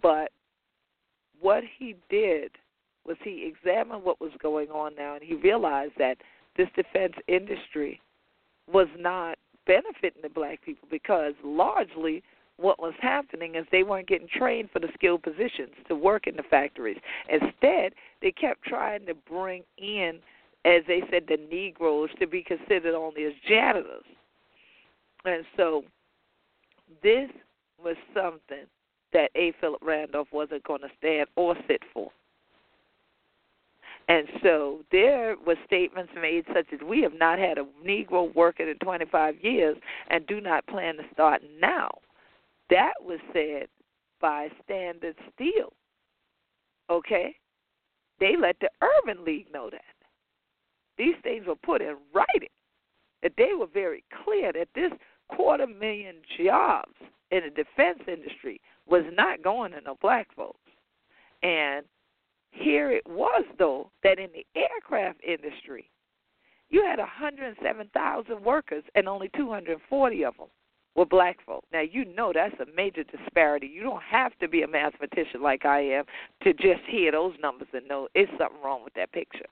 [0.00, 0.30] But
[1.40, 2.52] what he did
[3.06, 6.18] was he examined what was going on now and he realized that
[6.56, 8.00] this defense industry
[8.72, 12.22] was not benefiting the black people because largely
[12.58, 16.36] what was happening is they weren't getting trained for the skilled positions to work in
[16.36, 16.96] the factories.
[17.28, 17.92] Instead,
[18.22, 20.18] they kept trying to bring in,
[20.64, 24.04] as they said, the Negroes to be considered only as janitors.
[25.24, 25.84] And so
[27.02, 27.28] this
[27.82, 28.64] was something
[29.12, 29.52] that A.
[29.60, 32.10] Philip Randolph wasn't going to stand or sit for.
[34.08, 38.68] And so there were statements made such as we have not had a Negro working
[38.68, 39.76] in 25 years
[40.10, 41.90] and do not plan to start now.
[42.70, 43.66] That was said
[44.20, 45.72] by Standard Steel.
[46.88, 47.34] Okay?
[48.20, 49.82] They let the Urban League know that.
[50.96, 52.48] These things were put in writing.
[53.22, 54.92] That they were very clear that this
[55.28, 56.94] quarter million jobs
[57.30, 60.58] in the defense industry was not going to no black folks.
[61.42, 61.84] And
[62.56, 65.90] here it was, though, that in the aircraft industry,
[66.68, 70.48] you had 107,000 workers and only 240 of them
[70.96, 71.64] were black folk.
[71.72, 73.66] Now, you know that's a major disparity.
[73.66, 76.04] You don't have to be a mathematician like I am
[76.42, 79.46] to just hear those numbers and know it's something wrong with that picture.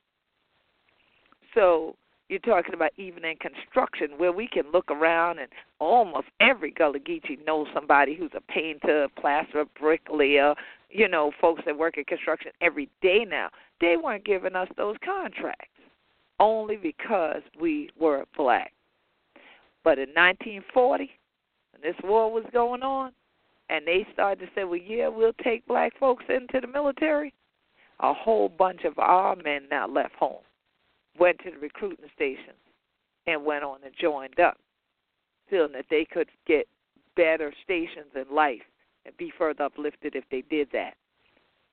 [1.55, 1.97] So,
[2.29, 5.49] you're talking about even in construction where we can look around and
[5.79, 10.55] almost every Gullah Geechee knows somebody who's a painter, plasterer, bricklayer,
[10.95, 13.51] you know, folks that work in construction every day now.
[13.81, 15.69] They weren't giving us those contracts
[16.39, 18.73] only because we were black.
[19.83, 21.11] But in 1940,
[21.73, 23.13] when this war was going on,
[23.71, 27.35] and they started to say, well, yeah, we'll take black folks into the military,
[28.01, 30.43] a whole bunch of our men now left home
[31.19, 32.59] went to the recruiting stations
[33.27, 34.59] and went on and joined up,
[35.49, 36.67] feeling that they could get
[37.17, 38.63] better stations in life
[39.19, 40.95] be further uplifted if they did that.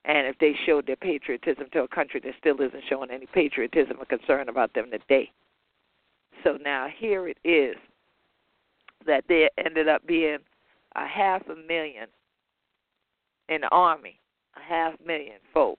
[0.04, 3.98] And if they showed their patriotism to a country that still isn't showing any patriotism
[4.00, 5.30] or concern about them today.
[6.42, 7.76] So now here it is
[9.06, 10.38] that there ended up being
[10.96, 12.08] a half a million
[13.48, 14.18] in the army,
[14.56, 15.78] a half million folk,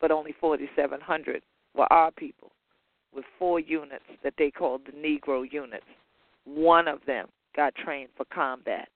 [0.00, 1.42] but only 4,700
[1.74, 2.50] were our people
[3.14, 5.84] with four units that they called the Negro units.
[6.44, 8.88] One of them got trained for combat.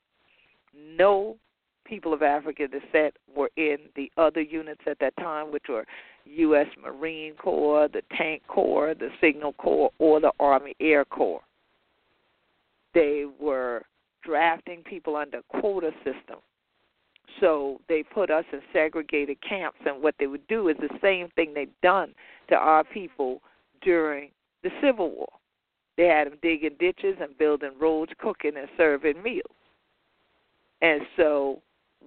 [0.75, 1.37] No
[1.89, 5.87] people of African descent were in the other units at that time, which were
[6.25, 6.67] U.S.
[6.83, 11.43] Marine Corps, the Tank Corps, the Signal Corps, or the Army Air Corps.
[12.95, 13.83] They were
[14.23, 16.41] drafting people under quota system.
[17.41, 21.29] So they put us in segregated camps, and what they would do is the same
[21.37, 22.15] thing they'd done
[22.49, 23.43] to our people
[23.83, 24.31] during
[24.63, 25.29] the Civil War.
[25.97, 29.45] They had them digging ditches and building roads, cooking and serving meals.
[30.83, 31.63] And so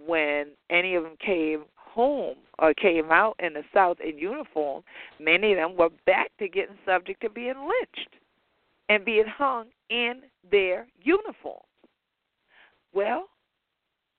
[0.06, 4.84] when any of them came home or came out in the South in uniform,
[5.20, 8.16] many of them were back to getting subject to being lynched
[8.90, 10.22] and being hung in
[10.52, 11.66] their uniforms.
[12.94, 13.28] Well,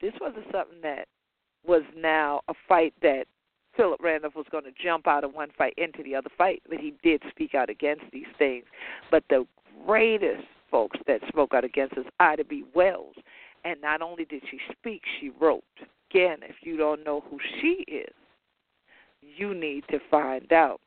[0.01, 1.07] this wasn't something that
[1.67, 3.25] was now a fight that
[3.77, 6.79] Philip Randolph was going to jump out of one fight into the other fight, but
[6.79, 8.65] he did speak out against these things.
[9.11, 9.47] But the
[9.87, 12.65] greatest folks that spoke out against us, Ida B.
[12.75, 13.15] Wells,
[13.65, 15.65] and not only did she speak, she wrote.
[16.11, 18.13] Again, if you don't know who she is,
[19.21, 20.81] you need to find out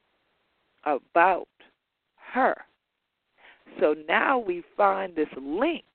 [0.86, 1.48] about
[2.34, 2.56] her.
[3.80, 5.86] So now we find this link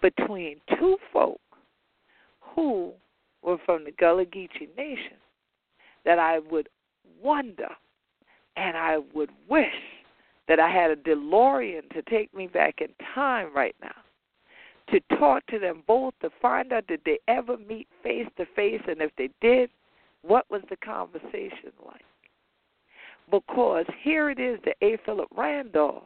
[0.00, 1.40] between two folk
[2.40, 2.92] who
[3.42, 5.18] were from the Gullah Geechee Nation
[6.04, 6.68] that I would
[7.22, 7.68] wonder
[8.56, 9.66] and I would wish
[10.48, 13.94] that I had a DeLorean to take me back in time right now
[14.90, 18.80] to talk to them both to find out did they ever meet face to face
[18.88, 19.70] and if they did,
[20.22, 22.02] what was the conversation like?
[23.30, 24.96] Because here it is that A.
[25.04, 26.04] Philip Randolph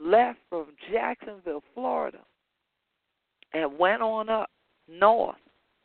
[0.00, 2.20] left from Jacksonville, Florida,
[3.52, 4.50] and went on up
[4.88, 5.36] north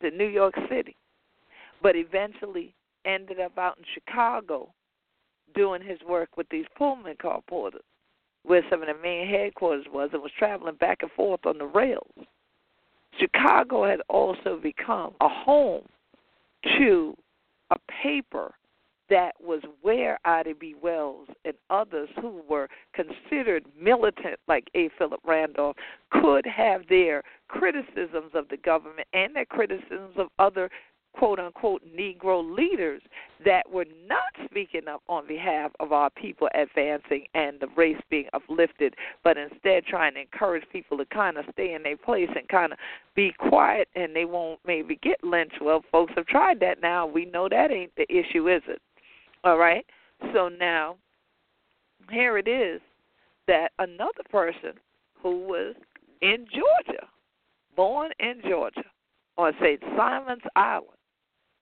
[0.01, 0.95] to New York City,
[1.81, 2.73] but eventually
[3.05, 4.69] ended up out in Chicago
[5.55, 7.81] doing his work with these Pullman car porters,
[8.45, 11.65] where some of the main headquarters was, and was traveling back and forth on the
[11.65, 12.13] rails.
[13.19, 15.85] Chicago had also become a home
[16.77, 17.15] to
[17.71, 18.53] a paper
[19.09, 20.75] that was where Ida B.
[20.81, 24.89] Wells and others who were considered militant, like A.
[24.97, 25.75] Philip Randolph,
[26.09, 30.69] could have their criticisms of the government and their criticisms of other
[31.17, 33.01] quote unquote Negro leaders
[33.43, 38.27] that were not speaking up on behalf of our people advancing and the race being
[38.33, 42.47] uplifted, but instead trying to encourage people to kind of stay in their place and
[42.47, 42.79] kind of
[43.15, 45.61] be quiet and they won't maybe get lynched.
[45.61, 47.05] Well, folks have tried that now.
[47.05, 48.81] We know that ain't the issue, is it?
[49.43, 49.85] All right?
[50.33, 50.95] So now,
[52.09, 52.81] here it is
[53.47, 54.73] that another person
[55.21, 55.75] who was
[56.21, 57.05] in Georgia,
[57.75, 58.83] born in Georgia,
[59.37, 59.81] on St.
[59.97, 60.97] Simon's Island,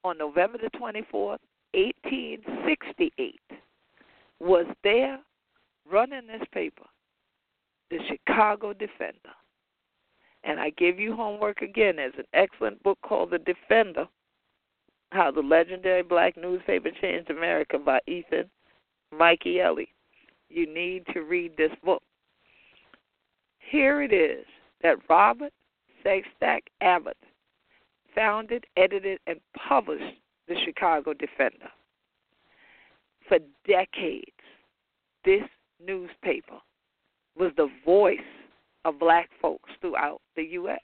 [0.03, 1.39] on November the 24th,
[1.73, 3.39] 1868,
[4.39, 5.19] was there
[5.89, 6.83] running this paper,
[7.89, 9.33] the Chicago Defender.
[10.43, 11.95] And I give you homework again.
[11.95, 14.07] There's an excellent book called The Defender
[15.11, 18.49] How the Legendary Black Newspaper Changed America by Ethan
[19.13, 19.87] Michaeli.
[20.49, 22.03] You need to read this book.
[23.71, 24.45] Here it is
[24.81, 25.53] that Robert
[26.05, 27.17] Sengstacke Abbott
[28.15, 31.69] founded, edited, and published the Chicago Defender.
[33.27, 34.31] For decades,
[35.25, 35.43] this
[35.85, 36.59] newspaper
[37.37, 38.19] was the voice
[38.85, 40.79] of black folks throughout the U.S.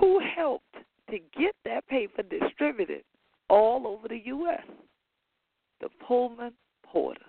[0.00, 0.74] Who helped
[1.10, 3.02] to get that paper distributed
[3.48, 4.64] all over the U.S.?
[5.80, 6.52] The Pullman
[6.84, 7.22] Porters.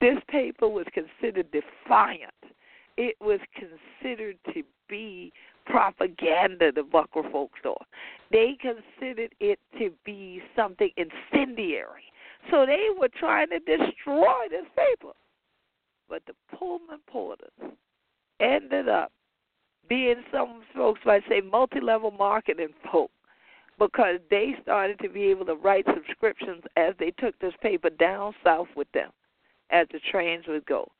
[0.00, 2.32] This paper was considered defiant.
[2.96, 5.32] It was considered to be
[5.70, 7.86] propaganda the Buckra folks thought.
[8.30, 12.04] They considered it to be something incendiary.
[12.50, 15.12] So they were trying to destroy this paper.
[16.08, 17.50] But the Pullman Porters
[18.40, 19.12] ended up
[19.88, 23.10] being some folks might say multi level marketing folk
[23.78, 28.34] because they started to be able to write subscriptions as they took this paper down
[28.44, 29.10] south with them
[29.70, 30.90] as the trains would go.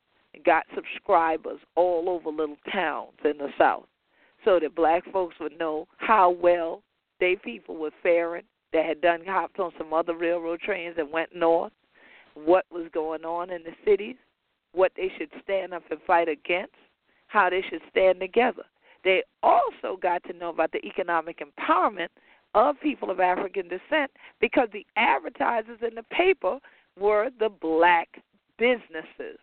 [0.45, 3.85] Got subscribers all over little towns in the south
[4.43, 6.81] so that black folks would know how well
[7.19, 11.35] they people were faring that had done hopped on some other railroad trains and went
[11.35, 11.73] north,
[12.33, 14.15] what was going on in the cities,
[14.73, 16.73] what they should stand up and fight against,
[17.27, 18.63] how they should stand together.
[19.03, 22.09] They also got to know about the economic empowerment
[22.53, 26.59] of people of African descent because the advertisers in the paper
[26.99, 28.21] were the black
[28.57, 29.39] businesses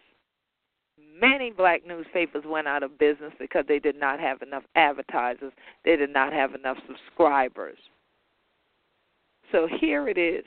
[1.19, 5.53] many black newspapers went out of business because they did not have enough advertisers,
[5.85, 7.79] they did not have enough subscribers.
[9.53, 10.45] So here it is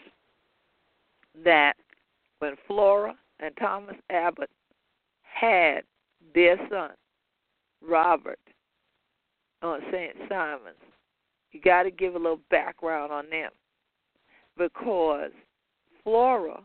[1.43, 1.73] that
[2.39, 4.49] when Flora and Thomas Abbott
[5.23, 5.81] had
[6.35, 6.91] their son,
[7.81, 8.39] Robert,
[9.61, 10.15] on St.
[10.29, 10.75] Simon's,
[11.51, 13.51] you got to give a little background on them
[14.57, 15.31] because
[16.03, 16.61] Flora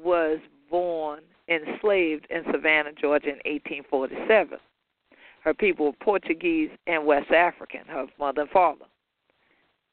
[0.00, 0.38] was
[0.70, 4.58] born enslaved in Savannah, Georgia in 1847.
[5.42, 8.84] Her people were Portuguese and West African, her mother and father.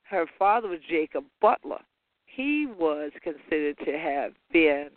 [0.04, 1.80] Her father was Jacob Butler.
[2.26, 4.89] He was considered to have been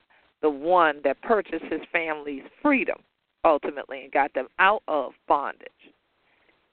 [0.43, 2.99] the one that purchased his family's freedom
[3.45, 5.69] ultimately and got them out of bondage.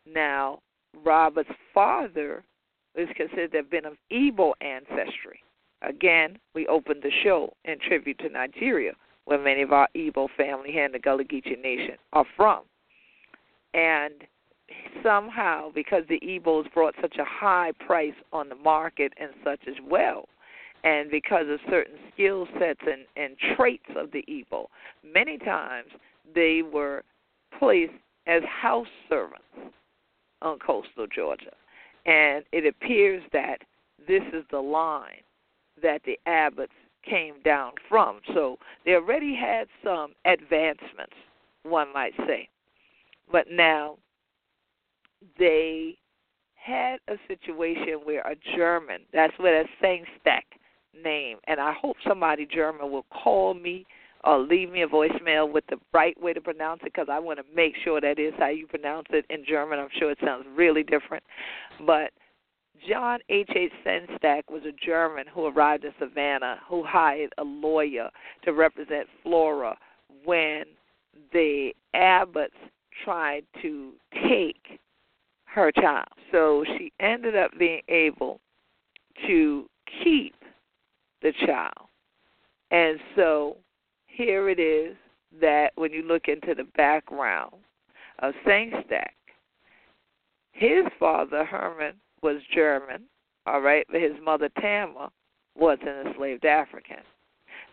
[0.05, 0.59] Now,
[1.03, 2.43] Robert's father
[2.95, 5.41] is considered to have been of Igbo ancestry.
[5.81, 8.93] Again, we opened the show in tribute to Nigeria,
[9.25, 12.61] where many of our Igbo family here in the Gullah Geechee Nation are from.
[13.73, 14.13] And
[15.03, 19.75] somehow, because the Igbos brought such a high price on the market and such as
[19.87, 20.27] well,
[20.83, 24.67] and because of certain skill sets and, and traits of the Igbo,
[25.03, 25.89] many times
[26.33, 27.03] they were
[27.57, 27.93] placed
[28.27, 29.43] as house servants
[30.41, 31.51] on coastal Georgia.
[32.05, 33.57] And it appears that
[34.07, 35.21] this is the line
[35.81, 36.69] that the Abbotts
[37.09, 38.19] came down from.
[38.33, 41.15] So they already had some advancements,
[41.63, 42.49] one might say.
[43.31, 43.97] But now
[45.37, 45.97] they
[46.55, 52.45] had a situation where a German, that's where that Sengstacke name, and I hope somebody
[52.45, 53.85] German will call me
[54.23, 57.39] or leave me a voicemail with the right way to pronounce it because I want
[57.39, 59.79] to make sure that is how you pronounce it in German.
[59.79, 61.23] I'm sure it sounds really different.
[61.85, 62.11] But
[62.87, 63.49] John H.
[63.55, 63.71] H.
[63.85, 68.09] Sengstacke was a German who arrived in Savannah who hired a lawyer
[68.43, 69.77] to represent Flora
[70.23, 70.63] when
[71.33, 72.49] the Abbotts
[73.03, 73.91] tried to
[74.27, 74.79] take
[75.45, 76.07] her child.
[76.31, 78.39] So she ended up being able
[79.27, 79.65] to
[80.03, 80.35] keep
[81.21, 81.87] the child.
[82.71, 83.57] And so
[84.05, 84.95] here it is
[85.41, 87.55] that when you look into the background
[88.19, 89.07] of Sengstacke,
[90.51, 93.03] his father, Herman, was German,
[93.45, 95.11] all right, but his mother, Tama,
[95.55, 97.03] was an enslaved African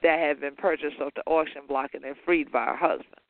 [0.03, 3.21] that had been purchased off the auction block and then freed by her husband.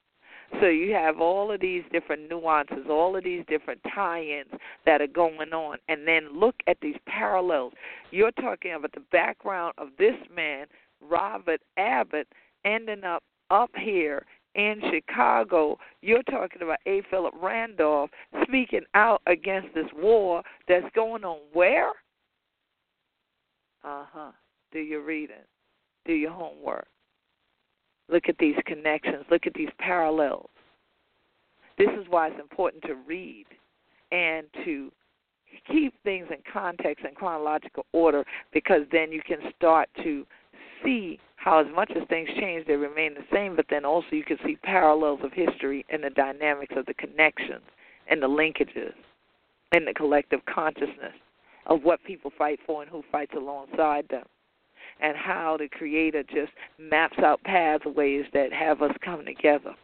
[0.60, 5.08] So you have all of these different nuances, all of these different tie-ins that are
[5.08, 7.72] going on, and then look at these parallels.
[8.10, 10.66] You're talking about the background of this man,
[11.00, 12.28] Robert Abbott,
[12.64, 14.24] ending up up here
[14.56, 15.78] in Chicago.
[16.00, 17.02] You're talking about A.
[17.10, 18.10] Philip Randolph
[18.42, 21.90] speaking out against this war that's going on where?
[23.84, 24.32] Uh huh.
[24.72, 25.36] Do your reading.
[26.06, 26.88] Do your homework.
[28.08, 29.24] Look at these connections.
[29.30, 30.48] Look at these parallels.
[31.78, 33.46] This is why it's important to read
[34.10, 34.90] and to
[35.70, 40.26] keep things in context and chronological order because then you can start to
[40.84, 44.24] see how, as much as things change, they remain the same, but then also you
[44.24, 47.62] can see parallels of history and the dynamics of the connections
[48.10, 48.92] and the linkages
[49.70, 51.14] and the collective consciousness
[51.66, 54.24] of what people fight for and who fights alongside them
[55.00, 59.74] and how the Creator just maps out pathways that have us come together.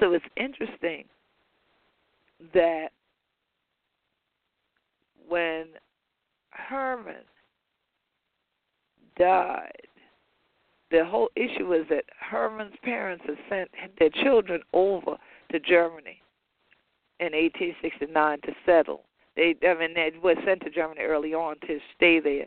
[0.00, 1.04] So it's interesting
[2.52, 2.88] that
[5.26, 5.64] when
[6.50, 7.24] Herman
[9.16, 9.88] died,
[10.90, 15.16] the whole issue was that Herman's parents had sent their children over
[15.50, 16.20] to Germany
[17.18, 19.04] in 1869 to settle.
[19.34, 22.46] They, I mean, they were sent to Germany early on to stay there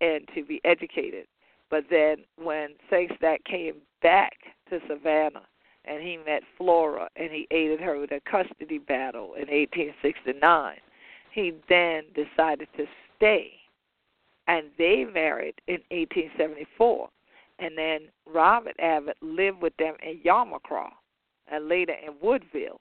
[0.00, 1.26] and to be educated.
[1.70, 4.34] But then when Sengstacke came back
[4.70, 5.46] to Savannah
[5.84, 10.76] and he met Flora and he aided her with a custody battle in 1869,
[11.32, 12.86] he then decided to
[13.16, 13.52] stay.
[14.48, 17.08] And they married in 1874.
[17.58, 18.00] And then
[18.32, 20.90] Robert Abbott lived with them in Yamacraw
[21.48, 22.80] and later in Woodville,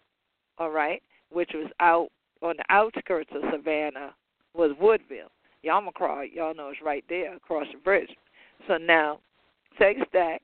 [0.58, 1.02] all right,
[1.32, 2.10] which was out
[2.42, 4.14] on the outskirts of Savannah
[4.54, 5.32] was Woodville.
[5.66, 8.10] Yamacraw, y'all know is right there across the bridge.
[8.68, 9.20] So now,
[9.80, 10.40] Sengstacke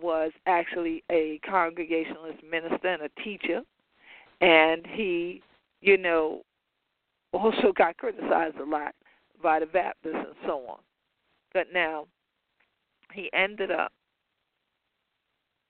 [0.00, 3.62] was actually a congregationalist minister and a teacher,
[4.40, 5.42] and he,
[5.80, 6.42] you know,
[7.32, 8.94] also got criticized a lot
[9.42, 10.78] by the Baptists and so on.
[11.52, 12.06] But now,
[13.12, 13.92] he ended up,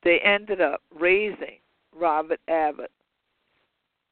[0.03, 1.59] they ended up raising
[1.95, 2.91] Robert Abbott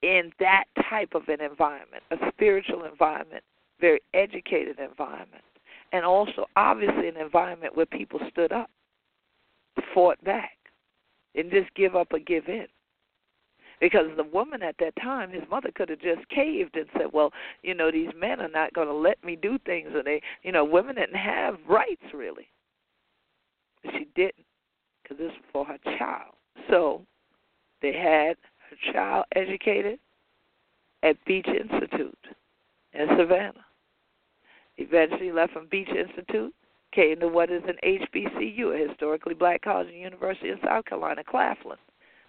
[0.03, 3.43] in that type of an environment, a spiritual environment
[3.81, 5.45] very educated environment,
[5.93, 8.71] and also obviously an environment where people stood up,
[9.93, 10.57] fought back,
[11.35, 12.67] and just give up or give in.
[13.81, 17.33] Because the woman at that time, his mother could have just caved and said, "Well,
[17.63, 20.53] you know, these men are not going to let me do things," and they, you
[20.53, 22.49] know, women didn't have rights really.
[23.93, 24.47] She didn't,
[25.03, 26.35] because this was for her child.
[26.71, 27.05] So
[27.83, 28.37] they had
[28.71, 29.99] her child educated
[31.03, 32.27] at Beach Institute
[32.95, 33.67] in Savannah.
[34.79, 36.55] Eventually left from Beach Institute,
[36.93, 41.23] came to what is an HBCU, a historically black college and university in South Carolina,
[41.25, 41.77] Claflin,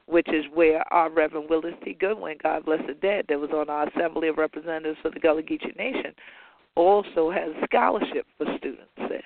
[0.08, 1.94] which is where our Reverend Willis T.
[1.94, 5.44] Goodwin, God bless the dead, that was on our Assembly of Representatives for the Gullah
[5.44, 6.14] Geechee Nation,
[6.76, 9.24] also has scholarship for students there.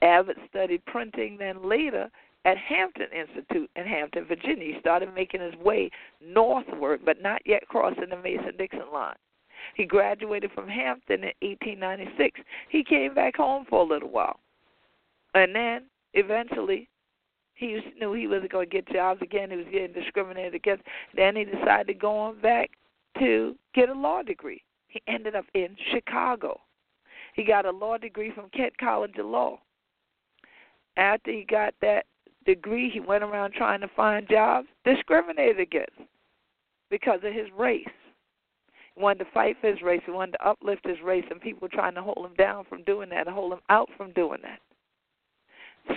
[0.00, 2.10] Abbott studied printing, then later
[2.44, 4.72] at Hampton Institute in Hampton, Virginia.
[4.74, 5.90] He started making his way
[6.24, 9.16] northward, but not yet crossing the Mason Dixon line.
[9.74, 12.40] He graduated from Hampton in 1896.
[12.70, 14.38] He came back home for a little while.
[15.34, 16.88] And then eventually
[17.58, 19.50] he knew he wasn't going to get jobs again.
[19.50, 20.84] He was getting discriminated against.
[21.16, 22.70] Then he decided to go on back
[23.18, 24.62] to get a law degree.
[24.86, 26.60] He ended up in Chicago.
[27.34, 29.58] He got a law degree from Kent College of Law.
[30.96, 32.06] After he got that
[32.46, 35.98] degree, he went around trying to find jobs discriminated against
[36.90, 37.88] because of his race.
[38.94, 40.00] He wanted to fight for his race.
[40.06, 42.84] He wanted to uplift his race, and people were trying to hold him down from
[42.84, 44.60] doing that, hold him out from doing that.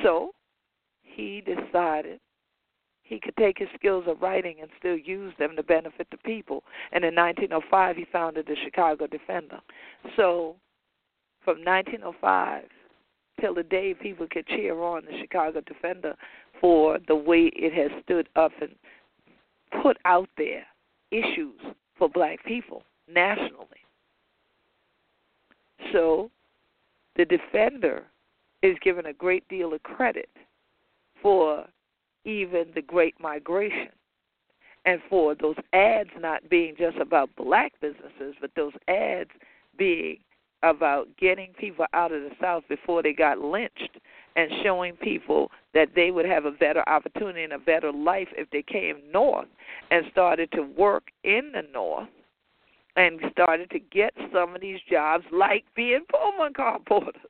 [0.03, 0.31] So
[1.15, 2.19] he decided
[3.03, 6.63] he could take his skills of writing and still use them to benefit the people.
[6.93, 9.59] And in 1905, he founded the Chicago Defender.
[10.15, 10.55] So
[11.43, 12.63] from 1905
[13.39, 16.15] till the day people could cheer on the Chicago Defender
[16.61, 18.71] for the way it has stood up and
[19.81, 20.65] put out there
[21.11, 21.59] issues
[21.97, 22.83] for black people
[23.13, 23.67] nationally.
[25.91, 26.31] So
[27.17, 28.05] the defender
[28.63, 30.29] is given a great deal of credit
[31.21, 31.65] for
[32.25, 33.89] even the great migration
[34.85, 39.29] and for those ads not being just about black businesses, but those ads
[39.77, 40.17] being
[40.63, 43.97] about getting people out of the South before they got lynched
[44.35, 48.49] and showing people that they would have a better opportunity and a better life if
[48.51, 49.47] they came north
[49.89, 52.07] and started to work in the north
[52.95, 57.21] and started to get some of these jobs like being Pullman car porters.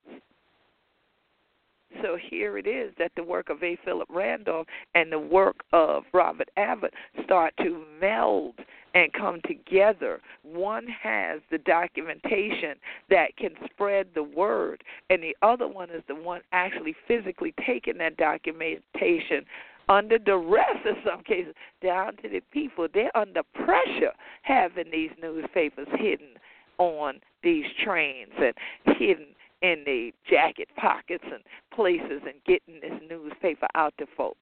[2.01, 3.77] So here it is that the work of A.
[3.83, 8.55] Philip Randolph and the work of Robert Abbott start to meld
[8.93, 10.19] and come together.
[10.43, 12.75] One has the documentation
[13.09, 17.97] that can spread the word, and the other one is the one actually physically taking
[17.99, 19.45] that documentation
[19.89, 22.87] under duress in some cases down to the people.
[22.93, 24.13] They're under pressure
[24.43, 26.29] having these newspapers hidden
[26.77, 28.53] on these trains and
[28.97, 29.27] hidden
[29.61, 31.43] in the jacket pockets and
[31.73, 34.37] places and getting this newspaper out to folks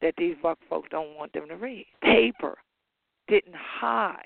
[0.00, 1.86] that these buck folks don't want them to read.
[2.02, 2.56] Paper
[3.26, 4.24] didn't hide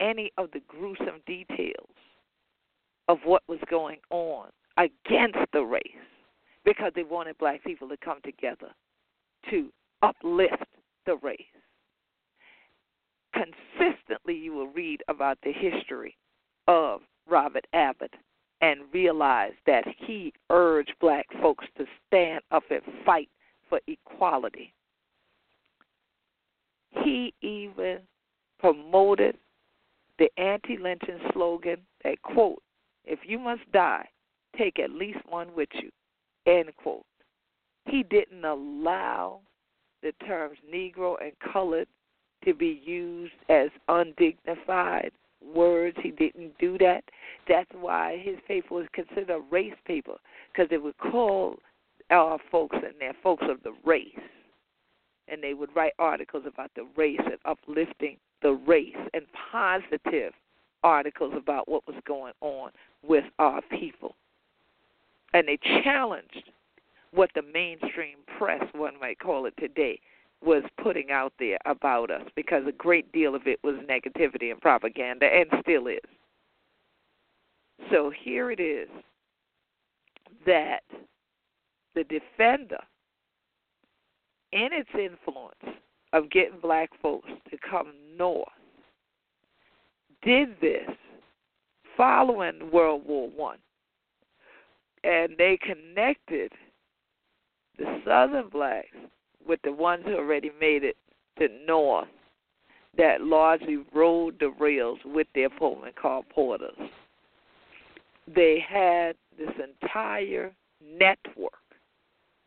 [0.00, 1.88] any of the gruesome details
[3.08, 5.82] of what was going on against the race
[6.64, 8.68] because they wanted black people to come together
[9.50, 9.68] to
[10.02, 10.64] uplift
[11.06, 11.40] the race.
[13.34, 16.16] Consistently, you will read about the history
[16.68, 18.14] of Robert Abbott
[18.62, 23.28] and realize that he urged black folks to stand up and fight
[23.68, 24.72] for equality.
[27.02, 27.98] He even
[28.60, 29.36] promoted
[30.18, 32.62] the anti lynching slogan that, quote,
[33.04, 34.08] if you must die,
[34.56, 35.90] take at least one with you,
[36.46, 37.04] end quote.
[37.86, 39.40] He didn't allow
[40.02, 41.88] the terms Negro and colored
[42.44, 45.10] to be used as undignified
[45.54, 45.96] words.
[46.02, 47.04] He didn't do that.
[47.48, 50.16] That's why his paper was considered a race paper
[50.52, 51.56] because they would call
[52.10, 54.18] our folks and their folks of the race.
[55.28, 60.32] And they would write articles about the race and uplifting the race and positive
[60.82, 62.70] articles about what was going on
[63.02, 64.16] with our people.
[65.32, 66.50] And they challenged
[67.12, 69.98] what the mainstream press, one might call it today,
[70.44, 74.60] was putting out there about us because a great deal of it was negativity and
[74.60, 75.98] propaganda and still is.
[77.90, 78.88] So here it is
[80.46, 80.82] that
[81.94, 82.78] the defender,
[84.52, 85.78] in its influence
[86.12, 88.48] of getting black folks to come north,
[90.22, 90.88] did this
[91.96, 93.58] following World War One,
[95.04, 96.52] and they connected
[97.78, 98.88] the Southern blacks
[99.46, 100.96] with the ones who already made it
[101.38, 102.08] to North
[102.96, 106.76] that largely rode the rails with their Pullman car porters.
[108.34, 109.50] They had this
[109.82, 110.52] entire
[110.98, 111.52] network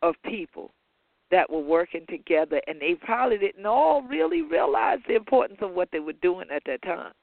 [0.01, 0.71] of people
[1.31, 5.89] that were working together, and they probably didn't all really realize the importance of what
[5.91, 7.13] they were doing at that time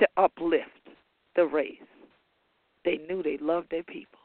[0.00, 0.88] to uplift
[1.36, 1.78] the race.
[2.84, 4.18] They knew they loved their people.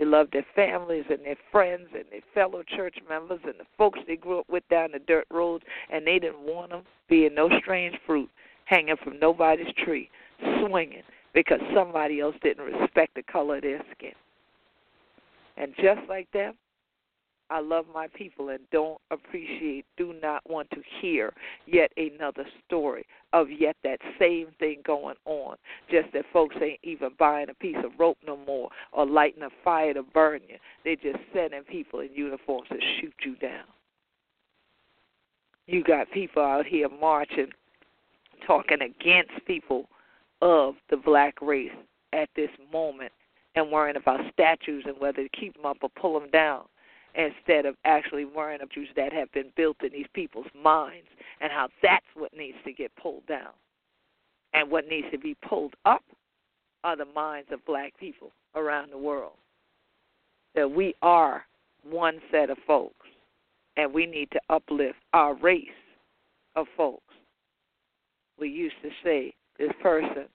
[0.00, 4.00] They loved their families and their friends and their fellow church members and the folks
[4.06, 7.50] they grew up with down the dirt roads, and they didn't want them being no
[7.60, 8.30] strange fruit
[8.64, 10.08] hanging from nobody's tree,
[10.58, 11.02] swinging
[11.34, 14.14] because somebody else didn't respect the color of their skin.
[15.58, 16.54] And just like them,
[17.50, 21.32] I love my people and don't appreciate, do not want to hear
[21.66, 25.56] yet another story of yet that same thing going on.
[25.90, 29.50] Just that folks ain't even buying a piece of rope no more or lighting a
[29.64, 30.56] fire to burn you.
[30.84, 33.64] They're just sending people in uniforms to shoot you down.
[35.66, 37.50] You got people out here marching,
[38.46, 39.88] talking against people
[40.40, 41.70] of the black race
[42.12, 43.12] at this moment
[43.56, 46.62] and worrying about statues and whether to keep them up or pull them down
[47.14, 51.08] instead of actually worrying about issues that have been built in these people's minds
[51.40, 53.52] and how that's what needs to get pulled down.
[54.52, 56.02] And what needs to be pulled up
[56.82, 59.34] are the minds of black people around the world.
[60.54, 61.44] That we are
[61.88, 63.06] one set of folks
[63.76, 65.68] and we need to uplift our race
[66.56, 67.02] of folks.
[68.38, 70.26] We used to say this person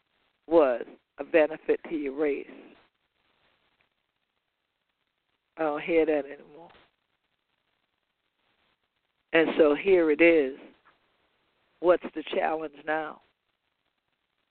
[0.47, 0.83] was
[1.19, 2.47] a benefit to your race.
[5.57, 6.69] I don't hear that anymore.
[9.33, 10.57] And so here it is.
[11.79, 13.21] What's the challenge now?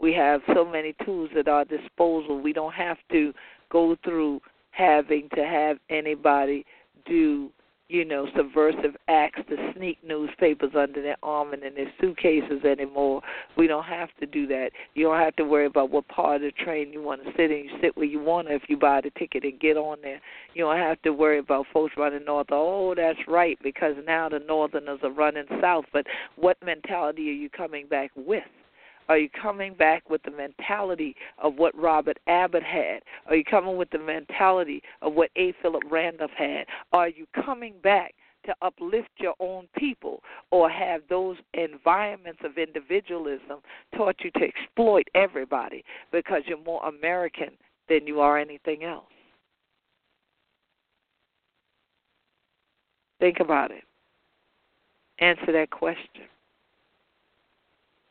[0.01, 2.41] We have so many tools at our disposal.
[2.41, 3.33] We don't have to
[3.71, 4.41] go through
[4.71, 6.67] having to have anybody
[7.07, 7.51] do
[7.95, 13.23] you know, subversive acts to sneak newspapers under their arm and in their suitcases anymore.
[13.57, 14.71] We don't have to do that.
[14.95, 17.53] You don't have to worry about what part of the train you want to sit
[17.53, 17.59] in.
[17.59, 20.21] You sit where you want to if you buy the ticket and get on there.
[20.55, 22.49] You don't have to worry about folks running north.
[22.51, 25.85] Oh, that's right, because now the northerners are running south.
[25.93, 28.43] But what mentality are you coming back with?
[29.09, 33.03] Are you coming back with the mentality of what Robert Abbott had?
[33.27, 35.53] Are you coming with the mentality of what A.
[35.61, 36.67] Philip Randolph had?
[36.93, 38.15] Are you coming back
[38.47, 43.61] to uplift your own people or have those environments of individualism
[43.97, 47.51] taught you to exploit everybody because you're more American
[47.89, 49.05] than you are anything else?
[53.21, 53.85] Think about it.
[55.21, 56.25] Answer that question.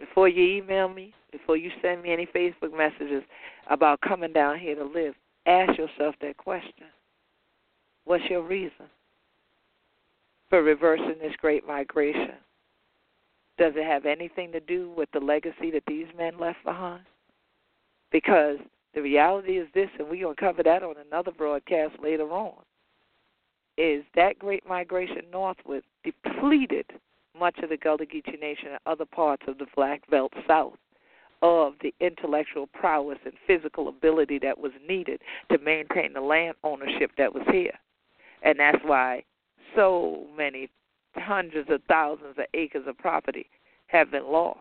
[0.03, 3.23] Before you email me, before you send me any Facebook messages
[3.69, 6.87] about coming down here to live, ask yourself that question.
[8.03, 8.87] What's your reason
[10.49, 12.33] for reversing this great migration?
[13.57, 17.03] Does it have anything to do with the legacy that these men left behind?
[18.11, 18.57] Because
[18.93, 22.61] the reality is this, and we're going to cover that on another broadcast later on,
[23.77, 26.87] is that great migration northward depleted
[27.37, 30.77] much of the Gullah Geechee Nation and other parts of the Black Belt South
[31.41, 35.21] of the intellectual prowess and physical ability that was needed
[35.51, 37.77] to maintain the land ownership that was here.
[38.43, 39.23] And that's why
[39.75, 40.69] so many
[41.15, 43.49] hundreds of thousands of acres of property
[43.87, 44.59] have been lost.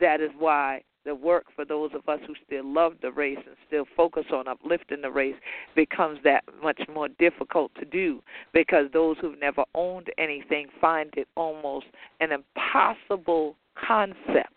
[0.00, 3.56] That is why the work for those of us who still love the race and
[3.66, 5.34] still focus on uplifting the race
[5.74, 11.26] becomes that much more difficult to do because those who've never owned anything find it
[11.34, 11.86] almost
[12.20, 13.56] an impossible
[13.86, 14.52] concept.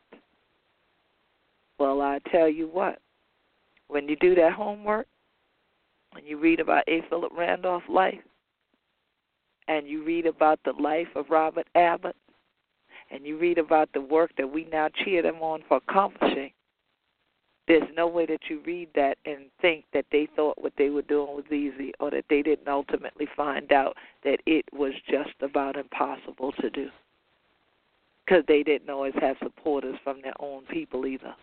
[1.80, 3.00] Well, I tell you what,
[3.88, 5.08] when you do that homework,
[6.12, 7.02] when you read about A.
[7.10, 8.20] Philip Randolph's life,
[9.70, 12.16] and you read about the life of Robert Abbott,
[13.12, 16.52] and you read about the work that we now cheer them on for accomplishing,
[17.68, 21.04] there's no way that you read that and think that they thought what they were
[21.04, 25.78] doing was easy or that they didn't ultimately find out that it was just about
[25.78, 26.90] impossible to do.
[28.26, 31.36] Because they didn't always have supporters from their own people either.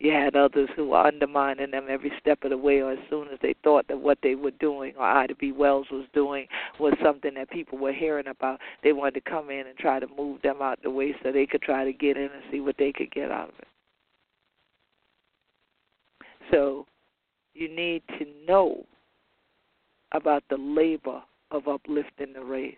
[0.00, 3.28] You had others who were undermining them every step of the way, or as soon
[3.28, 5.52] as they thought that what they were doing, or Ida B.
[5.52, 6.46] Wells was doing,
[6.78, 10.06] was something that people were hearing about, they wanted to come in and try to
[10.16, 12.76] move them out the way so they could try to get in and see what
[12.78, 13.68] they could get out of it.
[16.50, 16.86] So
[17.52, 18.86] you need to know
[20.12, 22.74] about the labor of uplifting the race.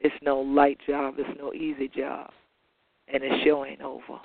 [0.00, 2.30] It's no light job, it's no easy job,
[3.12, 4.18] and it sure ain't over.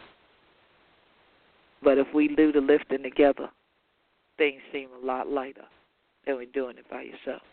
[1.84, 3.50] But if we do the lifting together,
[4.38, 5.66] things seem a lot lighter
[6.26, 7.44] than we're doing it by yourself.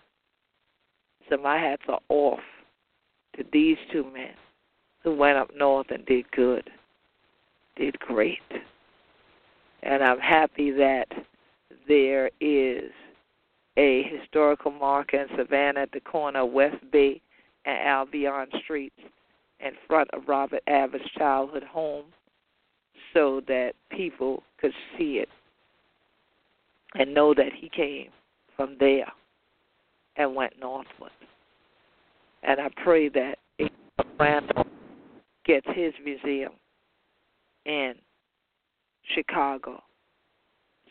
[1.28, 2.40] So my hats are off
[3.36, 4.34] to these two men
[5.02, 6.68] who went up north and did good,
[7.76, 8.38] did great.
[9.82, 11.08] And I'm happy that
[11.86, 12.90] there is
[13.76, 17.20] a historical marker in Savannah at the corner of West Bay
[17.64, 19.00] and Albion Streets
[19.60, 22.06] in front of Robert Abbott's childhood home
[23.14, 25.28] so that people could see it
[26.94, 28.08] and know that he came
[28.56, 29.10] from there
[30.16, 31.10] and went northward.
[32.42, 33.38] And I pray that
[34.18, 34.66] Randolph
[35.46, 36.52] gets his museum
[37.64, 37.94] in
[39.14, 39.82] Chicago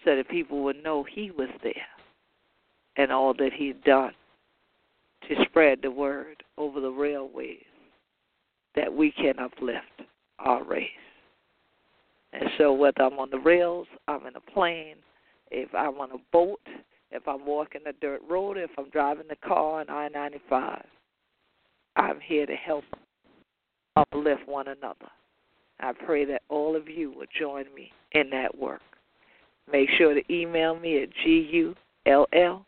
[0.04, 1.74] so that people would know he was there
[2.98, 4.14] and all that he'd done
[5.28, 7.64] to spread the word over the railways
[8.76, 10.02] that we can uplift
[10.40, 10.90] our race.
[12.34, 14.96] And so whether I'm on the rails, I'm in a plane,
[15.52, 16.60] if I'm on a boat,
[17.12, 20.84] if I'm walking a dirt road, if I'm driving the car on I 95,
[21.96, 22.84] I'm here to help
[23.96, 25.12] uplift one another.
[25.80, 28.82] I pray that all of you will join me in that work.
[29.72, 31.76] Make sure to email me at G U
[32.08, 32.66] L L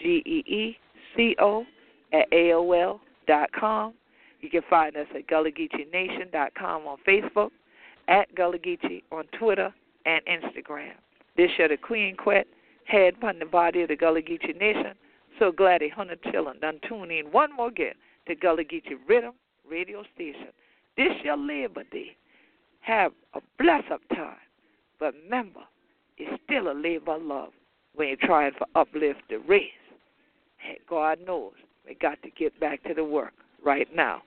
[0.00, 0.76] G E E
[1.16, 1.64] C O
[2.12, 3.94] at AOL dot com.
[4.40, 7.50] You can find us at GullahGeecheeNation.com on Facebook
[8.08, 9.72] at Gullah Geechee on Twitter
[10.06, 10.92] and Instagram.
[11.36, 12.46] This year the Queen Quet,
[12.84, 14.94] head upon the body of the Gullah Geechee Nation.
[15.38, 17.94] So glad a hundred children done tune in one more again
[18.26, 19.32] to Gullah Geechee Riddim
[19.68, 20.48] Radio Station.
[20.96, 22.16] This your Labor Day.
[22.80, 24.36] Have a blessed time.
[24.98, 25.60] But remember,
[26.18, 27.52] it's still a labor of love
[27.94, 29.70] when you're trying to uplift the race.
[30.58, 31.52] Hey, God knows
[31.86, 33.32] we got to get back to the work
[33.64, 34.22] right now.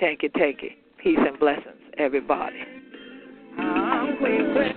[0.00, 0.70] Thank you, thank you.
[1.02, 2.56] Peace and blessings, everybody.
[4.20, 4.75] Thank